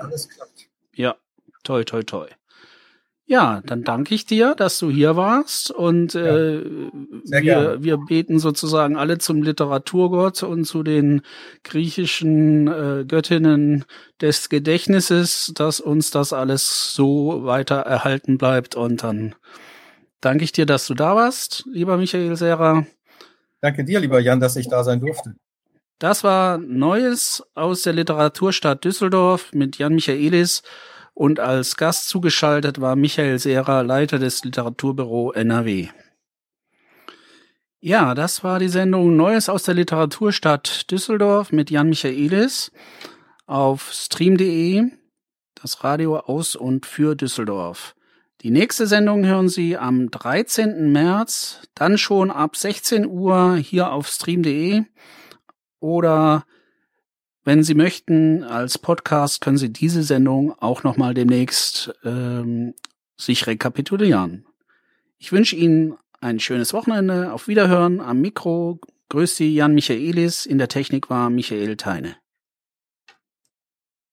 Ja, 0.94 1.16
toi, 1.64 1.85
toi, 1.85 2.03
toi. 2.03 2.27
Ja, 3.29 3.61
dann 3.67 3.83
danke 3.83 4.15
ich 4.15 4.25
dir, 4.25 4.55
dass 4.55 4.79
du 4.79 4.89
hier 4.89 5.17
warst 5.17 5.73
und 5.73 6.15
äh, 6.15 6.62
wir, 6.62 7.41
gerne. 7.41 7.83
wir 7.83 7.97
beten 7.97 8.39
sozusagen 8.39 8.97
alle 8.97 9.19
zum 9.19 9.43
Literaturgott 9.43 10.45
und 10.45 10.65
zu 10.65 10.85
den 10.85 11.23
griechischen 11.65 12.69
äh, 12.69 13.05
Göttinnen 13.05 13.85
des 14.21 14.49
Gedächtnisses, 14.49 15.51
dass 15.57 15.81
uns 15.81 16.12
das 16.12 16.33
alles 16.33 16.95
so 16.95 17.45
weiter 17.45 17.79
erhalten 17.79 18.39
bleibt 18.39 18.77
und 18.77 19.03
dann 19.03 19.35
danke 20.21 20.45
ich 20.45 20.53
dir, 20.53 20.65
dass 20.65 20.87
du 20.87 20.95
da 20.95 21.17
warst, 21.17 21.65
lieber 21.67 21.97
Michael 21.97 22.37
Serra. 22.37 22.87
Danke 23.61 23.85
dir, 23.85 23.99
lieber 23.99 24.21
Jan, 24.21 24.39
dass 24.39 24.55
ich 24.55 24.69
da 24.69 24.85
sein 24.85 25.01
durfte. 25.01 25.35
Das 25.99 26.23
war 26.23 26.59
Neues 26.59 27.43
aus 27.55 27.83
der 27.83 27.95
Literaturstadt 27.95 28.85
Düsseldorf 28.85 29.53
mit 29.53 29.79
Jan 29.79 29.95
Michaelis. 29.95 30.62
Und 31.17 31.41
als 31.41 31.77
Gast 31.77 32.11
zugeschaltet 32.11 32.79
war 32.79 32.95
Michael 32.95 33.39
Sehrer, 33.39 33.83
Leiter 33.83 34.19
des 34.19 34.45
Literaturbüro 34.45 35.33
NRW. 35.33 35.89
Ja, 37.81 38.15
das 38.15 38.45
war 38.45 38.59
die 38.59 38.69
Sendung 38.69 39.17
Neues 39.17 39.49
aus 39.49 39.63
der 39.63 39.73
Literaturstadt 39.73 40.91
Düsseldorf 40.91 41.53
mit 41.53 41.71
Jan 41.71 41.89
Michaelis 41.89 42.71
auf 43.47 43.95
stream.de, 43.95 44.91
das 45.55 45.83
Radio 45.83 46.19
aus 46.19 46.55
und 46.55 46.85
für 46.85 47.15
Düsseldorf. 47.15 47.97
Die 48.43 48.51
nächste 48.51 48.87
Sendung 48.87 49.25
hören 49.25 49.49
Sie 49.49 49.79
am 49.79 50.11
13. 50.11 50.93
März, 50.93 51.63
dann 51.75 51.97
schon 51.97 52.31
ab 52.31 52.57
16 52.57 53.07
Uhr 53.07 53.57
hier 53.57 53.91
auf 53.91 54.07
stream.de 54.07 54.83
oder 55.81 56.45
wenn 57.47 57.63
Sie 57.63 57.75
möchten, 57.75 58.43
als 58.43 58.77
Podcast 58.77 59.41
können 59.41 59.57
Sie 59.57 59.73
diese 59.73 60.03
Sendung 60.03 60.53
auch 60.59 60.83
nochmal 60.83 61.15
demnächst 61.15 61.95
ähm, 62.05 62.75
sich 63.17 63.47
rekapitulieren. 63.47 64.45
Ich 65.17 65.31
wünsche 65.31 65.55
Ihnen 65.55 65.95
ein 66.21 66.41
schönes 66.41 66.75
Wochenende. 66.75 67.33
Auf 67.33 67.47
Wiederhören 67.47 68.01
am 68.01 68.21
Mikro. 68.21 68.81
Grüß 69.11 69.37
Sie, 69.37 69.55
Jan 69.55 69.75
Michaelis. 69.75 70.45
In 70.45 70.59
der 70.59 70.69
Technik 70.69 71.09
war 71.09 71.31
Michael 71.31 71.77
Teine. 71.77 72.17